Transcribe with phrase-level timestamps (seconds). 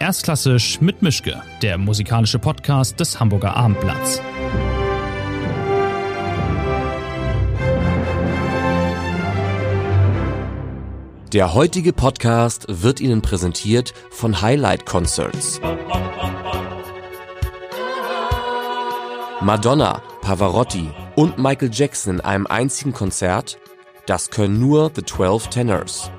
[0.00, 4.22] Erstklassisch mit Mischke, der musikalische Podcast des Hamburger Abendblatts.
[11.34, 15.60] Der heutige Podcast wird Ihnen präsentiert von Highlight Concerts.
[19.42, 23.58] Madonna, Pavarotti und Michael Jackson in einem einzigen Konzert?
[24.06, 26.10] Das können nur The 12 Tenors.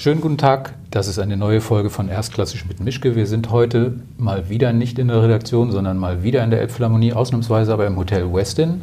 [0.01, 3.17] Schönen guten Tag, das ist eine neue Folge von Erstklassisch mit Mischke.
[3.17, 7.13] Wir sind heute mal wieder nicht in der Redaktion, sondern mal wieder in der Elbphilharmonie,
[7.13, 8.81] ausnahmsweise aber im Hotel Westin,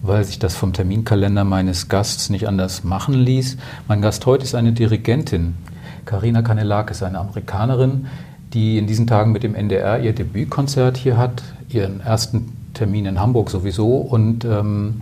[0.00, 3.56] weil sich das vom Terminkalender meines Gasts nicht anders machen ließ.
[3.88, 5.56] Mein Gast heute ist eine Dirigentin.
[6.04, 8.06] Karina Kanelak ist eine Amerikanerin,
[8.54, 13.18] die in diesen Tagen mit dem NDR ihr Debütkonzert hier hat, ihren ersten Termin in
[13.18, 15.00] Hamburg sowieso und ähm,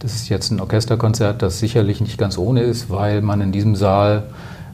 [0.00, 3.76] das ist jetzt ein Orchesterkonzert, das sicherlich nicht ganz ohne ist, weil man in diesem
[3.76, 4.24] Saal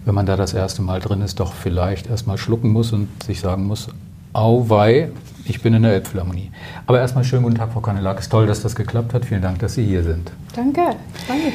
[0.05, 3.41] wenn man da das erste Mal drin ist, doch vielleicht erstmal schlucken muss und sich
[3.41, 3.89] sagen muss,
[4.33, 5.11] auwei,
[5.45, 6.51] ich bin in der Elbphilharmonie.
[6.87, 8.19] Aber erstmal schönen guten Tag, Frau Kanelak.
[8.19, 9.25] Es ist toll, dass das geklappt hat.
[9.25, 10.33] Vielen Dank, dass Sie hier sind.
[10.55, 10.97] Danke,
[11.29, 11.53] danke.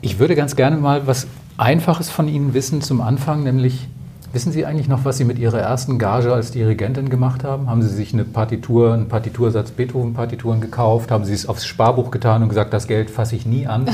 [0.00, 3.88] Ich würde ganz gerne mal was Einfaches von Ihnen wissen zum Anfang, nämlich
[4.32, 7.68] wissen Sie eigentlich noch, was Sie mit Ihrer ersten Gage als Dirigentin gemacht haben?
[7.68, 11.10] Haben Sie sich eine Partitur, einen Partitursatz Beethoven-Partituren gekauft?
[11.10, 13.88] Haben Sie es aufs Sparbuch getan und gesagt, das Geld fasse ich nie an?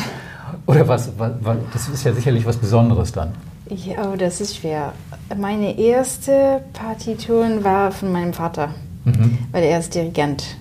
[0.66, 1.32] Oder was, was,
[1.72, 3.32] das ist ja sicherlich was Besonderes dann.
[3.68, 4.92] Ja, oh, das ist schwer.
[5.36, 9.38] Meine erste Partitur war von meinem Vater, mhm.
[9.52, 10.56] weil er ist Dirigent.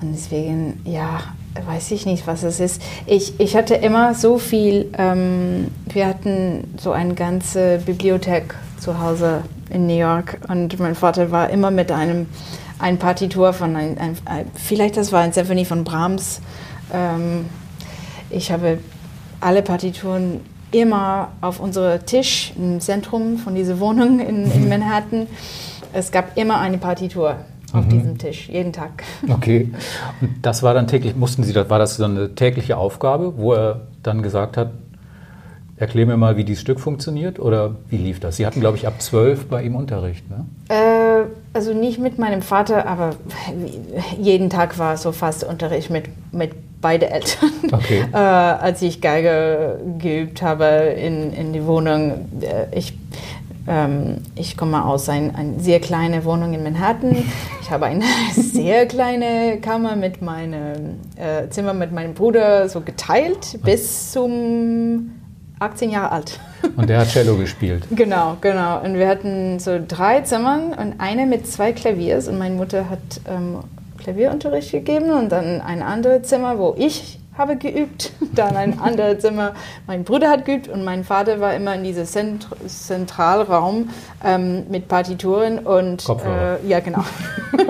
[0.00, 1.20] Und deswegen, ja,
[1.64, 2.82] weiß ich nicht, was es ist.
[3.06, 9.42] Ich, ich hatte immer so viel, ähm, wir hatten so eine ganze Bibliothek zu Hause
[9.70, 12.26] in New York und mein Vater war immer mit einem
[12.78, 14.16] ein Partitur von ein, ein
[14.54, 16.40] vielleicht das war ein Symphonie von Brahms.
[16.92, 17.46] Ähm,
[18.28, 18.78] ich habe
[19.40, 24.68] alle Partituren immer auf unserem Tisch im Zentrum von dieser Wohnung in, in mhm.
[24.68, 25.26] Manhattan.
[25.92, 27.36] Es gab immer eine Partitur
[27.72, 27.90] auf mhm.
[27.90, 29.02] diesem Tisch, jeden Tag.
[29.28, 29.72] Okay.
[30.20, 33.82] Und das war dann täglich, mussten Sie, war das so eine tägliche Aufgabe, wo er
[34.02, 34.70] dann gesagt hat,
[35.76, 38.36] erklär mir mal, wie dieses Stück funktioniert oder wie lief das?
[38.36, 40.46] Sie hatten, glaube ich, ab zwölf bei ihm Unterricht, ne?
[40.68, 43.16] Äh, also nicht mit meinem Vater, aber
[44.20, 46.52] jeden Tag war so fast Unterricht mit, mit
[46.82, 47.50] beide Eltern.
[47.72, 48.04] Okay.
[48.12, 52.92] äh, als ich Geige geübt habe in, in die Wohnung, äh, ich,
[53.66, 57.24] ähm, ich komme aus einer ein sehr kleinen Wohnung in Manhattan.
[57.62, 63.58] Ich habe eine sehr kleine Kammer mit meinem äh, Zimmer mit meinem Bruder so geteilt
[63.64, 65.10] bis zum
[65.58, 66.38] 18 Jahre alt.
[66.76, 67.84] Und der hat Cello gespielt.
[67.90, 68.80] Genau, genau.
[68.82, 72.98] Und wir hatten so drei Zimmern und eine mit zwei Klaviers und meine Mutter hat
[73.28, 73.58] ähm,
[73.98, 79.54] Klavierunterricht gegeben und dann ein anderes Zimmer, wo ich habe geübt, dann ein anderes Zimmer,
[79.86, 83.90] mein Bruder hat geübt und mein Vater war immer in diesem Zent Zentralraum
[84.24, 86.58] ähm, mit Partituren und Kopfhörer.
[86.64, 87.04] Äh, ja genau.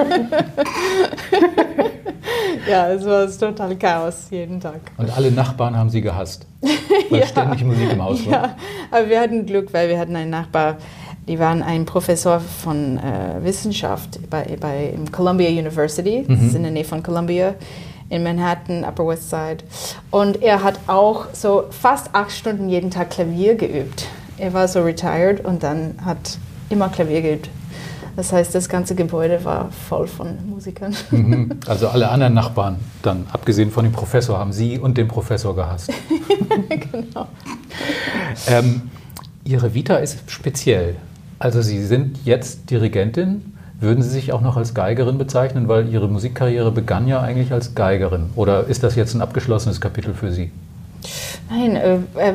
[2.69, 4.81] ja, es war total Chaos jeden Tag.
[4.97, 6.47] Und alle Nachbarn haben sie gehasst,
[7.10, 8.32] weil ja, ständig Musik im Haus war.
[8.32, 8.56] Ja,
[8.91, 10.76] aber wir hatten Glück, weil wir hatten einen Nachbar,
[11.28, 16.34] die waren ein Professor von äh, Wissenschaft bei, bei Columbia University, mhm.
[16.34, 17.55] das ist in der Nähe von Columbia
[18.09, 19.59] in Manhattan, Upper West Side.
[20.11, 24.06] Und er hat auch so fast acht Stunden jeden Tag Klavier geübt.
[24.39, 27.49] Er war so retired und dann hat immer Klavier geübt.
[28.17, 30.94] Das heißt, das ganze Gebäude war voll von Musikern.
[31.11, 31.61] Mhm.
[31.67, 35.93] Also alle anderen Nachbarn, dann abgesehen von dem Professor, haben Sie und den Professor gehasst.
[36.69, 37.28] genau.
[38.47, 38.91] ähm,
[39.44, 40.97] Ihre Vita ist speziell.
[41.38, 43.56] Also Sie sind jetzt Dirigentin.
[43.78, 47.75] Würden Sie sich auch noch als Geigerin bezeichnen, weil Ihre Musikkarriere begann ja eigentlich als
[47.75, 48.31] Geigerin?
[48.34, 50.50] Oder ist das jetzt ein abgeschlossenes Kapitel für Sie?
[51.50, 52.34] Nein, äh, äh,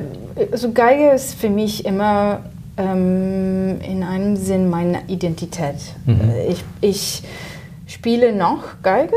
[0.51, 2.41] also Geige ist für mich immer
[2.77, 5.75] ähm, in einem Sinn meine Identität.
[6.05, 6.29] Mhm.
[6.29, 7.23] Äh, ich, ich
[7.87, 9.13] spiele noch Geige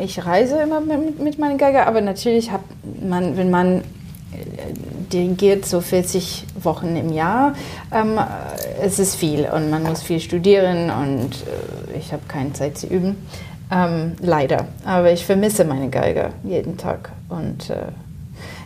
[0.00, 2.60] ich reise immer mit, mit meiner Geige, aber natürlich hat
[3.02, 3.82] man, wenn man
[5.12, 7.54] dirigiert so 40 Wochen im Jahr.
[7.92, 8.18] Ähm,
[8.80, 12.86] es ist viel und man muss viel studieren und äh, ich habe keine Zeit zu
[12.86, 13.16] üben.
[13.70, 14.66] Ähm, leider.
[14.84, 17.12] Aber ich vermisse meine Geige jeden Tag.
[17.28, 17.86] Und äh,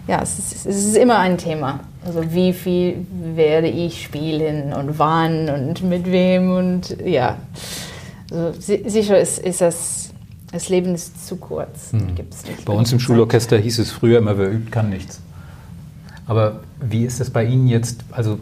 [0.08, 1.80] ja, es ist, es ist, immer ein Thema.
[2.04, 7.38] Also wie viel werde ich spielen und wann und mit wem und ja.
[8.30, 10.10] Also, sicher ist, ist das,
[10.52, 11.92] das Leben ist zu kurz.
[11.92, 12.14] Hm.
[12.64, 15.20] Bei uns im Schulorchester hieß es früher immer, wer übt, kann nichts.
[16.26, 18.04] Aber wie ist das bei Ihnen jetzt?
[18.10, 18.38] Also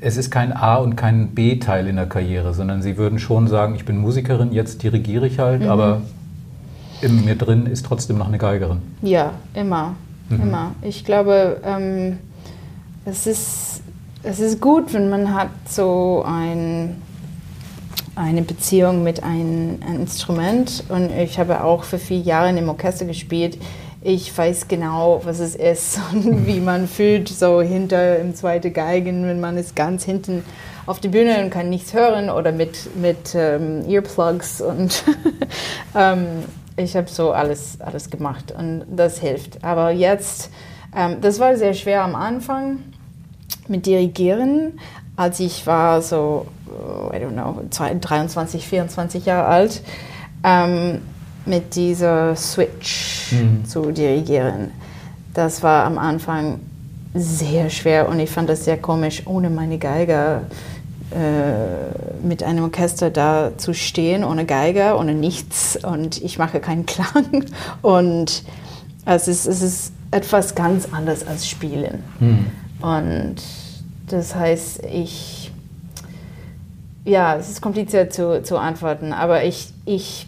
[0.00, 3.74] es ist kein A- und kein B-Teil in der Karriere, sondern Sie würden schon sagen,
[3.74, 5.68] ich bin Musikerin, jetzt dirigiere ich halt, mhm.
[5.68, 6.02] aber
[7.00, 8.82] in mir drin ist trotzdem noch eine Geigerin.
[9.00, 9.94] Ja, immer,
[10.28, 10.42] mhm.
[10.42, 10.72] immer.
[10.82, 12.18] Ich glaube, ähm,
[13.06, 13.82] es, ist,
[14.22, 16.96] es ist gut, wenn man hat so ein,
[18.14, 23.06] eine Beziehung mit einem ein Instrument und ich habe auch für vier Jahre im Orchester
[23.06, 23.58] gespielt
[24.04, 29.26] ich weiß genau, was es ist und wie man fühlt, so hinter im zweiten Geigen,
[29.26, 30.44] wenn man ist ganz hinten
[30.86, 35.02] auf der Bühne und kann nichts hören oder mit, mit ähm, Earplugs und
[35.96, 36.26] ähm,
[36.76, 39.64] ich habe so alles, alles gemacht und das hilft.
[39.64, 40.50] Aber jetzt,
[40.94, 42.80] ähm, das war sehr schwer am Anfang
[43.68, 44.78] mit Dirigieren,
[45.16, 49.82] als ich war so, oh, I don't know, 23, 24 Jahre alt.
[51.46, 53.64] Mit dieser Switch mhm.
[53.64, 54.70] zu dirigieren.
[55.34, 56.60] Das war am Anfang
[57.14, 60.42] sehr schwer und ich fand das sehr komisch, ohne meine Geiger
[61.14, 66.86] äh, mit einem Orchester da zu stehen, ohne Geiger, ohne nichts und ich mache keinen
[66.86, 67.44] Klang.
[67.82, 68.42] Und
[69.04, 72.02] es ist, es ist etwas ganz anderes als Spielen.
[72.18, 72.46] Mhm.
[72.80, 73.36] Und
[74.08, 75.52] das heißt, ich,
[77.04, 80.26] ja, es ist kompliziert zu, zu antworten, aber ich, ich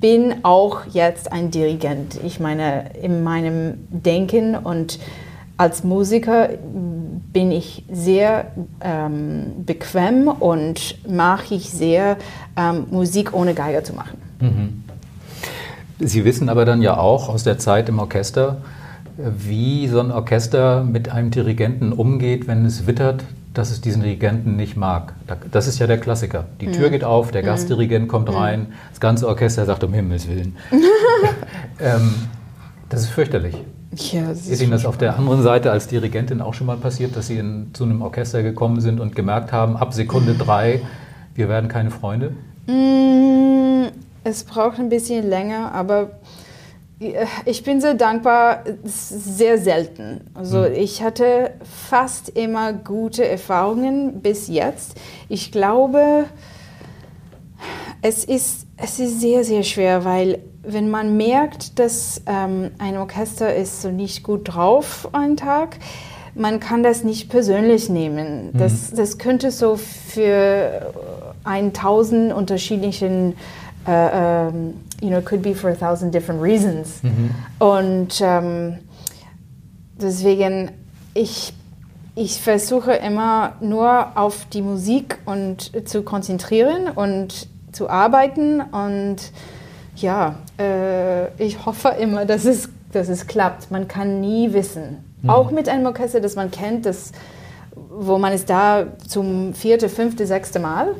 [0.00, 2.18] bin auch jetzt ein Dirigent.
[2.24, 4.98] Ich meine, in meinem Denken und
[5.56, 6.48] als Musiker
[7.32, 8.46] bin ich sehr
[8.80, 12.16] ähm, bequem und mache ich sehr
[12.56, 14.18] ähm, Musik ohne Geiger zu machen.
[14.40, 14.84] Mhm.
[16.00, 18.58] Sie wissen aber dann ja auch aus der Zeit im Orchester,
[19.16, 24.56] wie so ein Orchester mit einem Dirigenten umgeht, wenn es wittert, dass es diesen Dirigenten
[24.56, 25.14] nicht mag.
[25.50, 26.46] Das ist ja der Klassiker.
[26.60, 26.92] Die Tür mhm.
[26.92, 27.46] geht auf, der mhm.
[27.46, 28.36] Gastdirigent kommt mhm.
[28.36, 30.56] rein, das ganze Orchester sagt um Himmels Willen.
[31.80, 32.14] ähm,
[32.88, 33.56] das ist fürchterlich.
[33.96, 36.76] Ja, das ist, ist Ihnen das auf der anderen Seite als Dirigentin auch schon mal
[36.76, 40.82] passiert, dass Sie in, zu einem Orchester gekommen sind und gemerkt haben, ab Sekunde drei,
[41.34, 42.32] wir werden keine Freunde?
[42.66, 43.86] Mm,
[44.24, 46.10] es braucht ein bisschen länger, aber
[47.44, 50.20] ich bin sehr dankbar, sehr selten.
[50.34, 50.74] Also mhm.
[50.74, 51.52] ich hatte
[51.88, 54.94] fast immer gute Erfahrungen bis jetzt.
[55.28, 56.26] Ich glaube,
[58.02, 63.54] es ist, es ist sehr, sehr schwer, weil wenn man merkt, dass ähm, ein Orchester
[63.54, 65.78] ist so nicht gut drauf einen Tag,
[66.34, 68.50] man kann das nicht persönlich nehmen.
[68.52, 68.58] Mhm.
[68.58, 70.92] Das, das könnte so für
[71.44, 73.34] 1000 unterschiedlichen
[73.86, 77.02] äh, ähm, you know, it could be for a thousand different reasons.
[77.02, 77.30] Mhm.
[77.58, 78.78] Und ähm,
[80.00, 80.70] deswegen,
[81.12, 81.52] ich,
[82.14, 89.16] ich versuche immer nur auf die Musik und zu konzentrieren und zu arbeiten und
[89.96, 93.70] ja, äh, ich hoffe immer, dass es, dass es klappt.
[93.70, 95.04] Man kann nie wissen.
[95.22, 95.30] Mhm.
[95.30, 97.12] Auch mit einem Orchester, das man kennt, das,
[97.90, 100.94] wo man ist da zum vierte, fünfte, sechste Mal.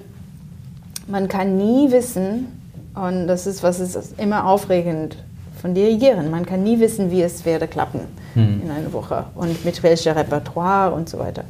[1.07, 2.64] Man kann nie wissen,
[2.95, 5.17] und das ist, was ist immer aufregend
[5.61, 6.31] von Dirigieren.
[6.31, 8.01] Man kann nie wissen, wie es werde klappen
[8.35, 8.63] hm.
[8.63, 11.45] in einer Woche und mit welchem Repertoire und so weiter.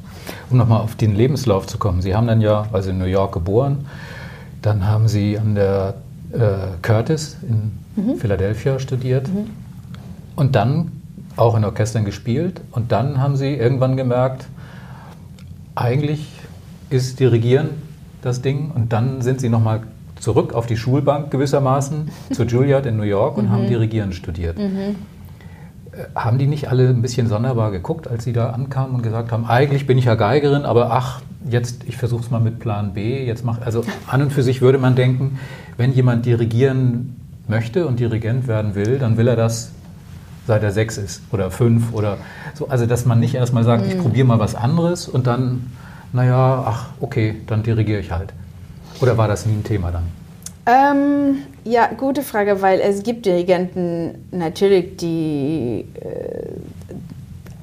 [0.51, 2.01] Um nochmal auf den Lebenslauf zu kommen.
[2.01, 3.87] Sie haben dann ja, also in New York geboren,
[4.63, 5.95] dann haben Sie an der
[6.33, 6.39] äh,
[6.81, 8.17] Curtis in mhm.
[8.17, 9.51] Philadelphia studiert mhm.
[10.37, 10.93] und dann
[11.37, 14.47] auch in Orchestern gespielt und dann haben Sie irgendwann gemerkt,
[15.75, 16.31] eigentlich
[16.89, 17.71] ist Dirigieren
[18.23, 19.83] das Ding und dann sind Sie nochmal
[20.25, 23.51] zurück auf die Schulbank gewissermaßen zur Juilliard in New York und mhm.
[23.51, 24.59] haben Dirigieren studiert.
[24.59, 24.97] Mhm.
[25.93, 29.31] Äh, haben die nicht alle ein bisschen sonderbar geguckt, als sie da ankamen und gesagt
[29.31, 32.95] haben, eigentlich bin ich ja Geigerin, aber ach, jetzt, ich versuche es mal mit Plan
[32.95, 35.39] B, jetzt mach, also an und für sich würde man denken,
[35.77, 37.17] wenn jemand dirigieren
[37.47, 39.71] möchte und Dirigent werden will, dann will er das
[40.47, 42.19] seit er sechs ist oder fünf oder
[42.55, 42.69] so.
[42.69, 43.91] Also, dass man nicht erstmal sagt, mhm.
[43.91, 45.71] ich probiere mal was anderes und dann,
[46.13, 48.33] naja, ach, okay, dann dirigiere ich halt.
[49.01, 50.05] Oder war das nie ein Thema dann?
[50.67, 56.49] Ähm, ja, gute Frage, weil es gibt Dirigenten natürlich, die äh,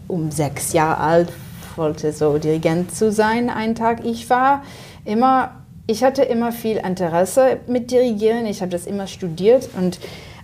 [0.08, 1.30] um sechs Jahre alt
[1.78, 4.06] wollte so Dirigent zu sein einen Tag.
[4.06, 4.64] Ich war
[5.06, 5.52] immer,
[5.88, 8.46] ich hatte immer viel Interesse mit Dirigieren.
[8.46, 10.00] Ich habe das immer studiert und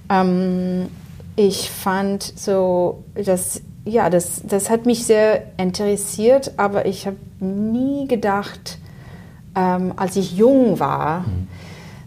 [0.09, 0.87] ähm,
[1.35, 8.07] ich fand so, dass ja, das, das hat mich sehr interessiert, aber ich habe nie
[8.07, 8.79] gedacht,
[9.57, 11.47] ähm, als ich jung war, mhm.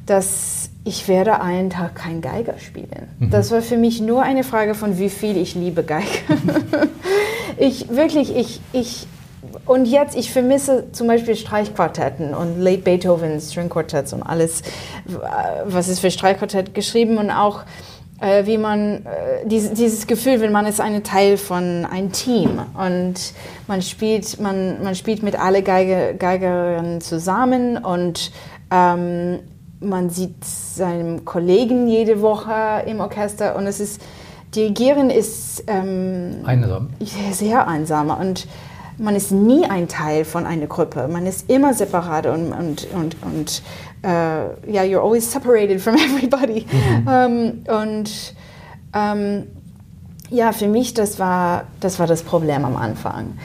[0.07, 3.09] dass ich werde einen Tag kein Geiger spielen.
[3.19, 3.31] Mhm.
[3.31, 6.07] Das war für mich nur eine Frage von, wie viel ich liebe Geiger.
[7.59, 9.07] ich wirklich, ich, ich,
[9.67, 14.63] und jetzt, ich vermisse zum Beispiel Streichquartetten und Late Beethoven String Quartetts und alles,
[15.65, 17.63] was ist für Streichquartett geschrieben und auch
[18.21, 22.61] äh, wie man äh, dieses, dieses Gefühl, wenn man ist ein Teil von einem Team
[22.75, 23.15] und
[23.67, 28.31] man spielt, man, man spielt mit alle Geige, Geigerinnen zusammen und
[28.71, 29.41] ähm,
[29.81, 34.01] man sieht seinen Kollegen jede Woche im Orchester und es ist
[34.55, 36.91] Dirigieren ist ähm, einsam.
[37.31, 38.49] Sehr einsam und
[38.99, 41.09] man ist nie ein Teil von einer Gruppe.
[41.09, 43.63] Man ist immer separat und, und, und, und
[44.05, 46.67] uh, yeah, you're always separated from everybody.
[46.71, 47.09] Mhm.
[47.09, 48.35] Um, und
[48.93, 49.47] um,
[50.31, 53.37] ja, für mich, das war, das war das Problem am Anfang.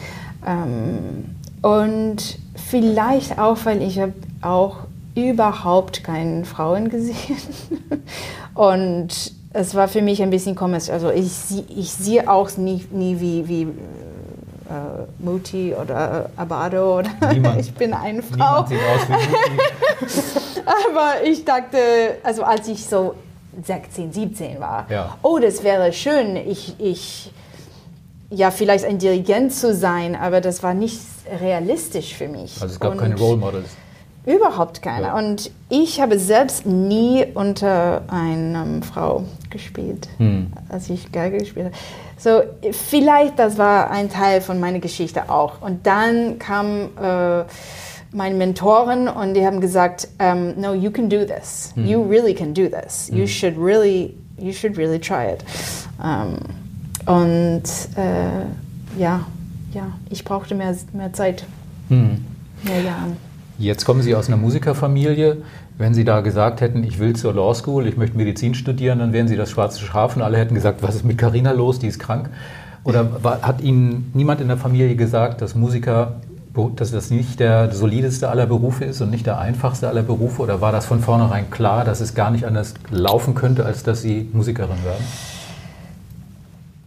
[1.63, 4.77] Und vielleicht auch, weil ich habe auch
[5.15, 7.37] überhaupt keine Frauen gesehen.
[8.53, 10.89] und es war für mich ein bisschen komisch.
[10.89, 11.31] Also ich,
[11.75, 13.67] ich sehe auch nie, nie wie, wie
[14.69, 17.09] äh, Muti oder äh, Abado oder
[17.59, 18.61] ich bin eine Frau.
[18.61, 18.75] Aus wie.
[20.65, 21.77] Aber ich dachte,
[22.23, 23.15] also als ich so
[23.63, 25.17] 16, 17 war, ja.
[25.21, 27.31] oh, das wäre schön, ich, ich,
[28.29, 30.99] ja, vielleicht ein Dirigent zu sein, aber das war nicht
[31.39, 32.61] realistisch für mich.
[32.61, 33.69] Also es gab Und keine Role Models.
[34.25, 35.07] Überhaupt keine.
[35.07, 35.17] Ja.
[35.17, 40.51] Und ich habe selbst nie unter einer Frau gespielt, hm.
[40.67, 41.75] als ich Geige gespielt habe.
[42.17, 42.41] So,
[42.71, 45.61] vielleicht das war ein Teil von meiner Geschichte auch.
[45.61, 47.43] Und dann kam äh,
[48.11, 51.71] meine Mentoren und die haben gesagt, um, no, you can do this.
[51.75, 51.85] Hm.
[51.85, 53.09] You really can do this.
[53.09, 53.17] Hm.
[53.17, 55.43] You should really, you should really try it.
[56.01, 56.37] Um,
[57.05, 57.63] und
[57.97, 59.25] äh, ja,
[59.73, 61.45] ja, ich brauchte mehr, mehr Zeit,
[61.89, 62.25] hm.
[62.63, 63.17] mehr Jahre.
[63.57, 65.37] Jetzt kommen Sie aus einer Musikerfamilie.
[65.77, 69.11] Wenn Sie da gesagt hätten, ich will zur Law School, ich möchte Medizin studieren, dann
[69.11, 71.87] wären Sie das schwarze Schaf und alle hätten gesagt, was ist mit Carina los, die
[71.87, 72.29] ist krank.
[72.85, 76.13] Oder war, hat Ihnen niemand in der Familie gesagt, dass Musiker,
[76.77, 80.43] dass das nicht der solideste aller Berufe ist und nicht der einfachste aller Berufe?
[80.43, 84.01] Oder war das von vornherein klar, dass es gar nicht anders laufen könnte, als dass
[84.01, 85.05] Sie Musikerin werden?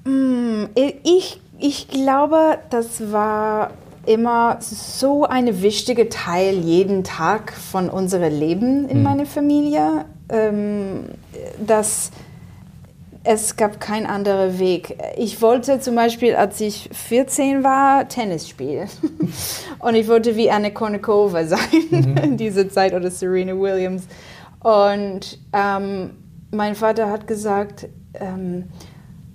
[0.06, 0.68] Hm,
[1.04, 3.70] ich, ich glaube, das war
[4.06, 9.02] immer so ein wichtiger Teil jeden Tag von unserem Leben in mhm.
[9.02, 11.04] meiner Familie, ähm,
[11.64, 12.10] dass
[13.24, 14.98] es gab keinen anderen Weg.
[15.16, 18.88] Ich wollte zum Beispiel, als ich 14 war, Tennis spielen.
[19.80, 21.58] Und ich wollte wie Anna Kournikova sein
[21.90, 22.16] mhm.
[22.22, 24.04] in dieser Zeit oder Serena Williams.
[24.60, 26.10] Und ähm,
[26.50, 28.64] mein Vater hat gesagt, ähm,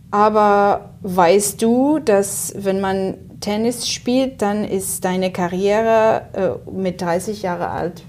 [0.10, 7.42] aber weißt du, dass wenn man Tennis spielt, dann ist deine Karriere äh, mit 30
[7.42, 8.04] Jahre alt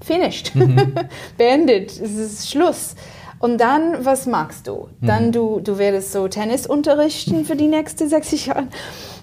[0.00, 0.94] finished, mhm.
[1.36, 2.94] beendet, es ist Schluss.
[3.40, 4.88] Und dann, was magst du?
[5.00, 5.06] Mhm.
[5.06, 8.68] Dann du, du werdest so Tennis unterrichten für die nächsten 60 Jahre.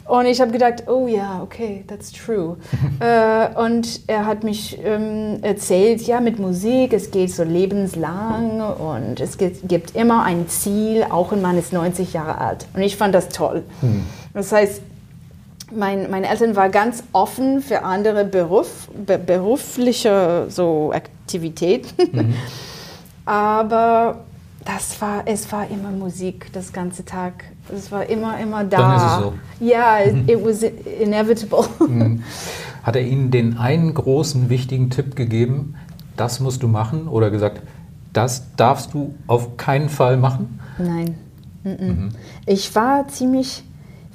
[0.05, 2.57] Und ich habe gedacht, oh ja, okay, that's true.
[2.99, 9.19] äh, und er hat mich ähm, erzählt, ja, mit Musik, es geht so lebenslang und
[9.19, 12.67] es gibt, gibt immer ein Ziel, auch wenn man ist 90 Jahre alt.
[12.73, 13.63] Und ich fand das toll.
[13.81, 14.05] Mhm.
[14.33, 14.81] Das heißt,
[15.71, 21.89] mein, meine Eltern waren ganz offen für andere Beruf, be, berufliche so Aktivitäten.
[22.11, 22.33] Mhm.
[23.25, 24.19] Aber
[24.63, 27.45] das war, es war immer Musik, das ganze Tag.
[27.73, 28.77] Es war immer, immer da.
[28.77, 29.33] Dann ist es so.
[29.59, 30.29] Ja, it, mhm.
[30.29, 31.65] it was inevitable.
[31.87, 32.23] Mhm.
[32.83, 35.75] Hat er Ihnen den einen großen, wichtigen Tipp gegeben,
[36.17, 37.07] das musst du machen?
[37.07, 37.61] Oder gesagt,
[38.13, 40.59] das darfst du auf keinen Fall machen?
[40.77, 41.15] Nein.
[41.63, 42.09] Mhm.
[42.45, 43.63] Ich war ziemlich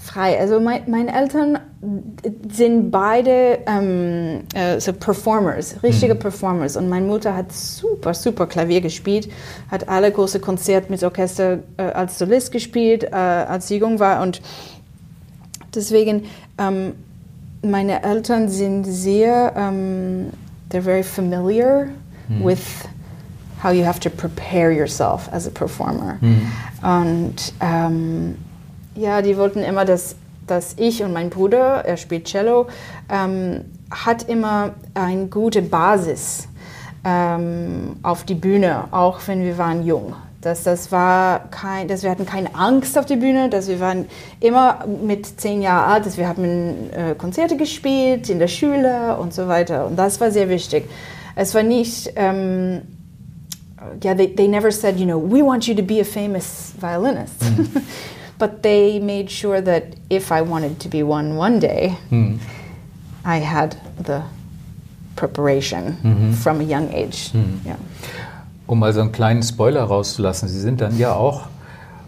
[0.01, 0.39] frei.
[0.41, 1.59] Also mein, meine Eltern
[2.51, 6.19] sind beide ähm, äh, so Performers, richtige mhm.
[6.19, 6.77] Performers.
[6.77, 9.31] Und meine Mutter hat super, super Klavier gespielt,
[9.71, 14.23] hat alle große Konzerte mit Orchester äh, als Solist gespielt, äh, als sie jung war.
[14.23, 14.41] Und
[15.75, 16.25] deswegen,
[16.59, 16.95] ähm,
[17.63, 20.31] meine Eltern sind sehr, ähm,
[20.71, 21.89] they're very familiar
[22.29, 22.45] mhm.
[22.45, 22.63] with
[23.63, 26.17] how you have to prepare yourself as a performer.
[26.21, 26.53] Mhm.
[26.83, 28.37] Und ähm,
[28.95, 30.17] ja, die wollten immer, dass,
[30.47, 32.67] dass ich und mein Bruder, er spielt Cello,
[33.09, 36.49] ähm, hat immer eine gute Basis
[37.05, 40.15] ähm, auf die Bühne, auch wenn wir waren jung.
[40.41, 44.07] Dass das war kein, dass wir hatten keine Angst auf die Bühne, dass wir waren
[44.41, 49.35] immer mit zehn Jahren alt, dass wir haben äh, Konzerte gespielt in der Schule und
[49.35, 49.87] so weiter.
[49.87, 50.89] Und das war sehr wichtig.
[51.37, 52.81] Es war nicht ähm,
[54.03, 57.41] yeah, they, they never said, you know, we want you to be a famous violinist.
[57.41, 57.83] Mm.
[58.41, 62.39] but they made sure that if I wanted to be one one day, mm.
[63.25, 64.23] I had the
[65.15, 66.35] preparation mhm.
[66.35, 67.31] from a young age.
[67.33, 67.61] Mhm.
[67.65, 67.77] Ja.
[68.67, 71.47] Um mal so einen kleinen Spoiler rauszulassen, Sie sind dann ja auch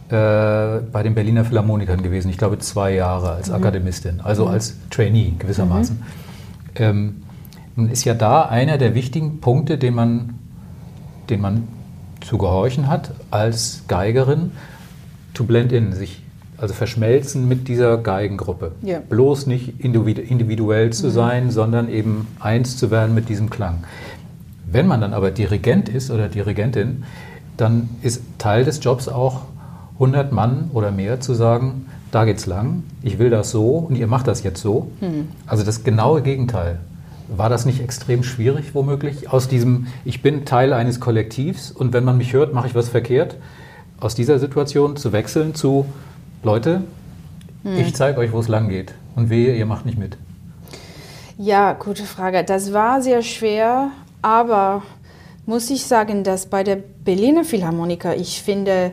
[0.09, 2.31] äh, bei den Berliner Philharmonikern gewesen.
[2.31, 3.57] Ich glaube zwei Jahre als mhm.
[3.57, 4.53] Akademistin, also mhm.
[4.53, 5.97] als Trainee gewissermaßen.
[5.97, 6.03] Mhm.
[6.77, 7.23] Ähm,
[7.77, 10.35] nun ist ja da einer der wichtigen Punkte, den man,
[11.29, 11.69] den man
[12.21, 14.53] zu gehorchen hat als Geigerin,
[15.35, 16.22] to blend in, sich
[16.63, 18.71] also verschmelzen mit dieser Geigengruppe.
[18.85, 19.01] Yeah.
[19.01, 21.11] Bloß nicht individuell zu mhm.
[21.11, 23.83] sein, sondern eben eins zu werden mit diesem Klang.
[24.71, 27.03] Wenn man dann aber Dirigent ist oder Dirigentin,
[27.57, 29.41] dann ist Teil des Jobs auch
[29.95, 34.07] 100 Mann oder mehr zu sagen, da geht's lang, ich will das so und ihr
[34.07, 34.93] macht das jetzt so.
[35.01, 35.31] Mhm.
[35.49, 36.79] Also das genaue Gegenteil.
[37.27, 42.05] War das nicht extrem schwierig, womöglich, aus diesem, ich bin Teil eines Kollektivs und wenn
[42.05, 43.35] man mich hört, mache ich was verkehrt,
[43.99, 45.87] aus dieser Situation zu wechseln zu,
[46.43, 46.83] Leute,
[47.63, 47.79] hm.
[47.79, 50.17] ich zeige euch, wo es lang geht und wehe, ihr macht nicht mit?
[51.39, 52.45] Ja, gute Frage.
[52.45, 54.83] Das war sehr schwer, aber
[55.47, 58.93] muss ich sagen, dass bei der Berliner Philharmoniker, ich finde,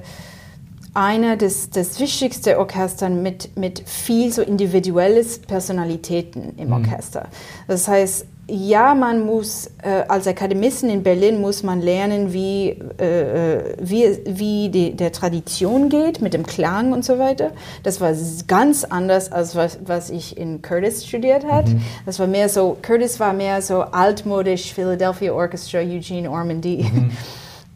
[0.94, 6.74] einer des, des wichtigsten Orchestern mit, mit viel so individuelles Personalitäten im mhm.
[6.74, 7.28] Orchester.
[7.68, 13.58] Das heißt, ja, man muss äh, als Akademistin in Berlin muss man lernen, wie, äh,
[13.58, 17.52] äh, wie, wie die, der Tradition geht mit dem Klang und so weiter.
[17.84, 18.14] Das war
[18.48, 21.70] ganz anders als was, was ich in Curtis studiert habe.
[21.70, 21.82] Mhm.
[22.06, 26.90] Das war mehr so, Curtis war mehr so altmodisch Philadelphia Orchestra, Eugene Ormandy.
[26.92, 27.12] Mhm.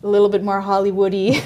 [0.04, 1.40] a little bit more Hollywoody,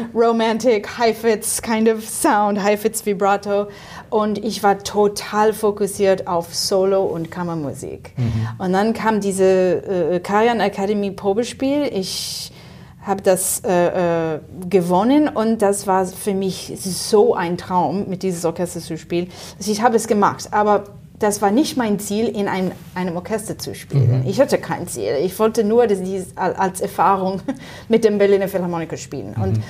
[0.12, 3.70] romantic, Heifetz kind of sound, Heifetz vibrato.
[4.12, 8.12] Und ich war total fokussiert auf Solo und Kammermusik.
[8.18, 8.48] Mhm.
[8.58, 11.88] Und dann kam diese äh, Karajan Academy Probespiel.
[11.90, 12.52] Ich
[13.00, 18.44] habe das äh, äh, gewonnen und das war für mich so ein Traum, mit dieses
[18.44, 19.28] Orchester zu spielen.
[19.58, 20.84] Also ich habe es gemacht, aber
[21.18, 24.20] das war nicht mein Ziel, in ein, einem Orchester zu spielen.
[24.20, 24.28] Mhm.
[24.28, 25.16] Ich hatte kein Ziel.
[25.22, 26.00] Ich wollte nur das,
[26.36, 27.40] als Erfahrung
[27.88, 29.34] mit dem Berliner Philharmoniker spielen.
[29.36, 29.42] Mhm.
[29.42, 29.60] Und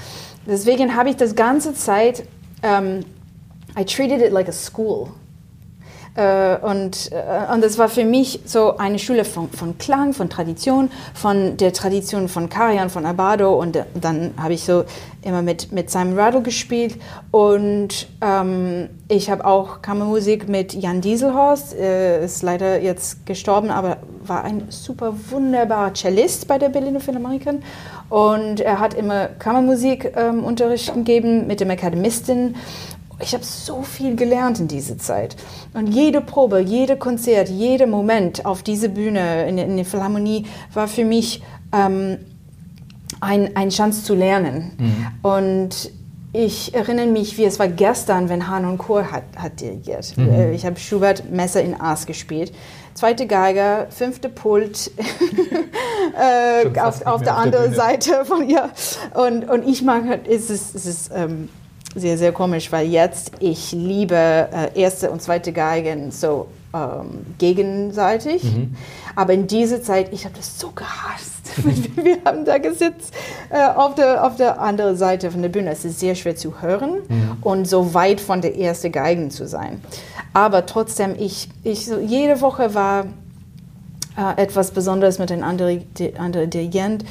[0.47, 2.25] deswegen habe ich das ganze Zeit,
[2.65, 3.05] ähm,
[3.77, 5.09] I treated it like a school.
[6.15, 10.29] Äh, und, äh, und das war für mich so eine Schule von, von Klang, von
[10.29, 13.59] Tradition, von der Tradition von Karajan, von Abado.
[13.59, 14.85] Und äh, dann habe ich so
[15.23, 16.97] immer mit, mit Simon Rattle gespielt.
[17.31, 23.97] Und ähm, ich habe auch Kammermusik mit Jan Dieselhorst, äh, ist leider jetzt gestorben, aber
[24.25, 27.63] war ein super wunderbarer Cellist bei der Berliner Philharmonikern.
[28.11, 32.57] Und er hat immer Kammermusikunterricht ähm, gegeben mit dem Akademistin
[33.23, 35.37] ich habe so viel gelernt in dieser Zeit.
[35.75, 40.89] Und jede Probe, jede Konzert, jeder Moment auf dieser Bühne in, in der Philharmonie war
[40.89, 42.19] für mich ähm,
[43.21, 44.73] ein, ein Chance zu lernen.
[44.79, 45.07] Mhm.
[45.23, 45.91] Und
[46.35, 50.17] ich erinnere mich, wie es war gestern, wenn Hanon Chor hat, hat dirigiert.
[50.17, 50.31] Mhm.
[50.31, 52.53] Äh, ich habe Schubert Messer in Aas gespielt.
[52.95, 54.91] Zweite Geiger, fünfte Pult
[56.19, 58.71] äh, auf, auf der anderen Seite von ihr.
[59.15, 61.49] Und, und ich mag, es ist, es ist ähm,
[61.95, 68.45] sehr, sehr komisch, weil jetzt ich liebe äh, erste und zweite Geigen so ähm, gegenseitig.
[68.45, 68.75] Mhm.
[69.15, 71.33] Aber in dieser Zeit, ich habe das so gehasst.
[72.03, 73.13] Wir haben da gesitzt
[73.51, 75.71] äh, auf, der, auf der anderen Seite von der Bühne.
[75.71, 77.37] Es ist sehr schwer zu hören mhm.
[77.43, 79.83] und so weit von der ersten Geigen zu sein.
[80.33, 83.05] Aber trotzdem, ich, ich so, jede Woche war
[84.17, 85.85] äh, etwas Besonderes mit einem anderen,
[86.19, 87.05] anderen Dirigent.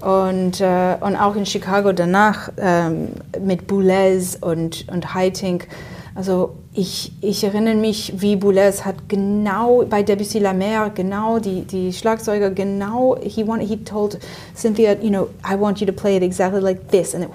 [0.00, 3.08] Und, äh, und auch in Chicago danach ähm,
[3.40, 5.68] mit Boulez und, und Haitink.
[6.14, 11.62] Also ich, ich erinnere mich, wie Boulez hat genau bei Debussy La Mer, genau die,
[11.62, 14.18] die Schlagzeuger, genau, he, wanted, he told
[14.54, 17.14] Cynthia, you know, I want you to play it exactly like this.
[17.14, 17.30] And it,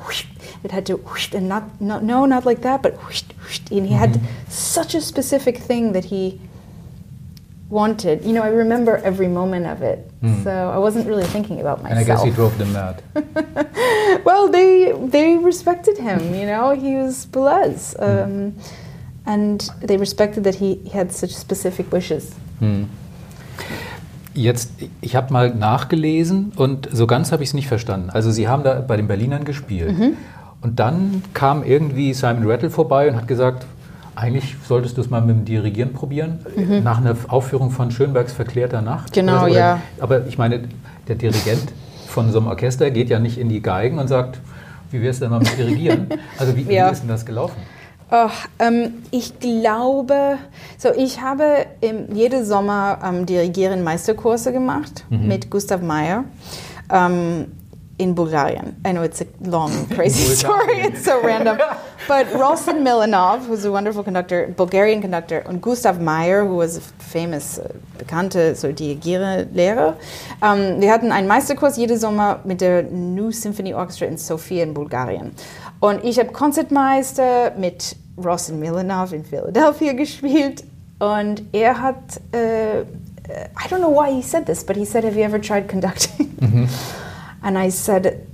[0.63, 0.99] it had to,
[1.33, 2.93] and not, not, no, not like that, but.
[3.71, 4.21] And he had -hmm.
[4.49, 6.39] such a specific thing that he
[7.71, 8.23] wanted.
[8.23, 9.99] You know, I remember every moment of it.
[10.21, 10.43] Mm.
[10.43, 11.99] So I wasn't really thinking about myself.
[11.99, 13.01] And I guess he drove them mad.
[14.25, 16.35] well, they they respected him.
[16.35, 18.03] You know, he was Boulez, hmm.
[18.03, 18.53] um, mm.
[19.25, 22.35] and they respected that he, had such specific wishes.
[22.59, 22.85] Mm.
[24.33, 28.09] Jetzt, ich habe mal nachgelesen und so ganz habe ich es nicht verstanden.
[28.09, 29.91] Also Sie haben da bei den Berlinern gespielt.
[29.91, 30.13] -hmm.
[30.61, 33.65] Und dann kam irgendwie Simon Rattle vorbei und hat gesagt,
[34.21, 36.83] eigentlich solltest du es mal mit dem Dirigieren probieren, mhm.
[36.83, 39.13] nach einer Aufführung von Schönbergs Verklärter Nacht.
[39.13, 39.81] Genau, oder, ja.
[39.99, 40.61] Aber ich meine,
[41.07, 41.73] der Dirigent
[42.07, 44.39] von so einem Orchester geht ja nicht in die Geigen und sagt,
[44.91, 46.07] wie wirst du denn mal mit Dirigieren?
[46.37, 46.87] Also wie, ja.
[46.87, 47.55] wie ist denn das gelaufen?
[48.11, 48.29] Oh,
[48.59, 50.37] ähm, ich glaube,
[50.77, 55.27] so ich habe im, jeden Sommer ähm, Dirigieren Meisterkurse gemacht mhm.
[55.27, 56.25] mit Gustav Meyer.
[56.91, 57.45] Ähm,
[58.01, 58.81] in Bulgarian.
[58.83, 60.79] I know it's a long, crazy story.
[60.81, 61.59] It's so random.
[62.07, 66.81] But Rostin Milanov, who's a wonderful conductor, Bulgarian conductor, and Gustav Meyer, who was a
[66.81, 69.97] famous, uh, bekannte so Dirigierlehrer,
[70.41, 74.73] um, wir hatten einen Meisterkurs jeden Sommer mit der New Symphony Orchestra in Sofia in
[74.73, 75.33] Bulgarien.
[75.79, 80.63] Und ich habe Konzertmeister mit Ross Milanov in Philadelphia gespielt.
[80.97, 85.15] Und er hat, uh, I don't know why he said this, but he said, Have
[85.15, 86.29] you ever tried conducting?
[86.39, 86.65] Mm-hmm.
[87.43, 88.27] And I said,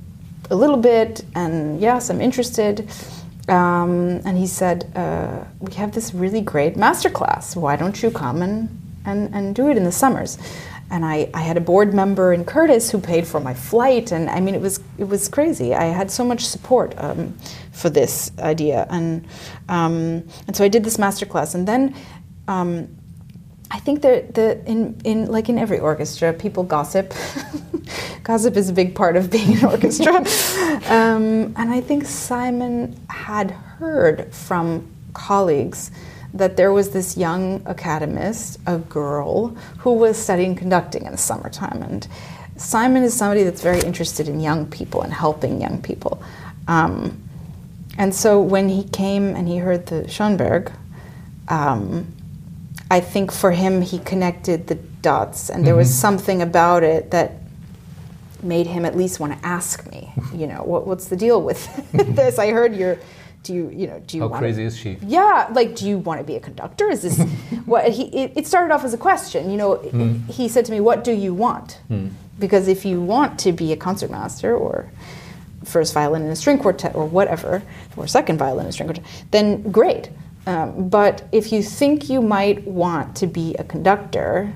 [0.50, 2.90] A little bit, and yes, I'm interested.
[3.48, 7.56] Um, and he said, uh, We have this really great master class.
[7.56, 8.70] Why don't you come and,
[9.06, 10.38] and, and do it in the summers?
[10.90, 14.30] and I, I had a board member in Curtis who paid for my flight, and
[14.30, 15.74] I mean it was it was crazy.
[15.74, 17.38] I had so much support um,
[17.72, 19.26] for this idea, and
[19.68, 21.96] um, and so I did this master class, and then.
[22.48, 22.97] Um,
[23.70, 27.14] I think that the in, in like in every orchestra, people gossip.
[28.24, 30.16] gossip is a big part of being an orchestra,
[30.90, 35.92] um, and I think Simon had heard from colleagues
[36.34, 39.50] that there was this young academist, a girl,
[39.80, 41.82] who was studying conducting in the summertime.
[41.82, 42.08] And
[42.58, 46.22] Simon is somebody that's very interested in young people and helping young people.
[46.68, 47.22] Um,
[47.98, 50.72] and so when he came and he heard the Schoenberg,
[51.48, 52.14] um,
[52.90, 55.80] I think for him he connected the dots, and there mm-hmm.
[55.80, 57.34] was something about it that
[58.42, 61.68] made him at least want to ask me, you know, what, what's the deal with
[61.92, 62.40] this?
[62.40, 62.98] I heard you're
[63.44, 65.98] do you you know do you how want crazy is she yeah like do you
[66.00, 67.20] want to be a conductor is this
[67.66, 70.30] what he it, it, started off as a question you know mm.
[70.30, 72.10] he said to me what do you want mm.
[72.40, 74.92] because if you want to be a concertmaster or
[75.64, 77.64] first violin in a string quartet or whatever
[77.96, 80.10] or second violin in a string quartet then great
[80.48, 84.54] um, but if you think you might want to be a conductor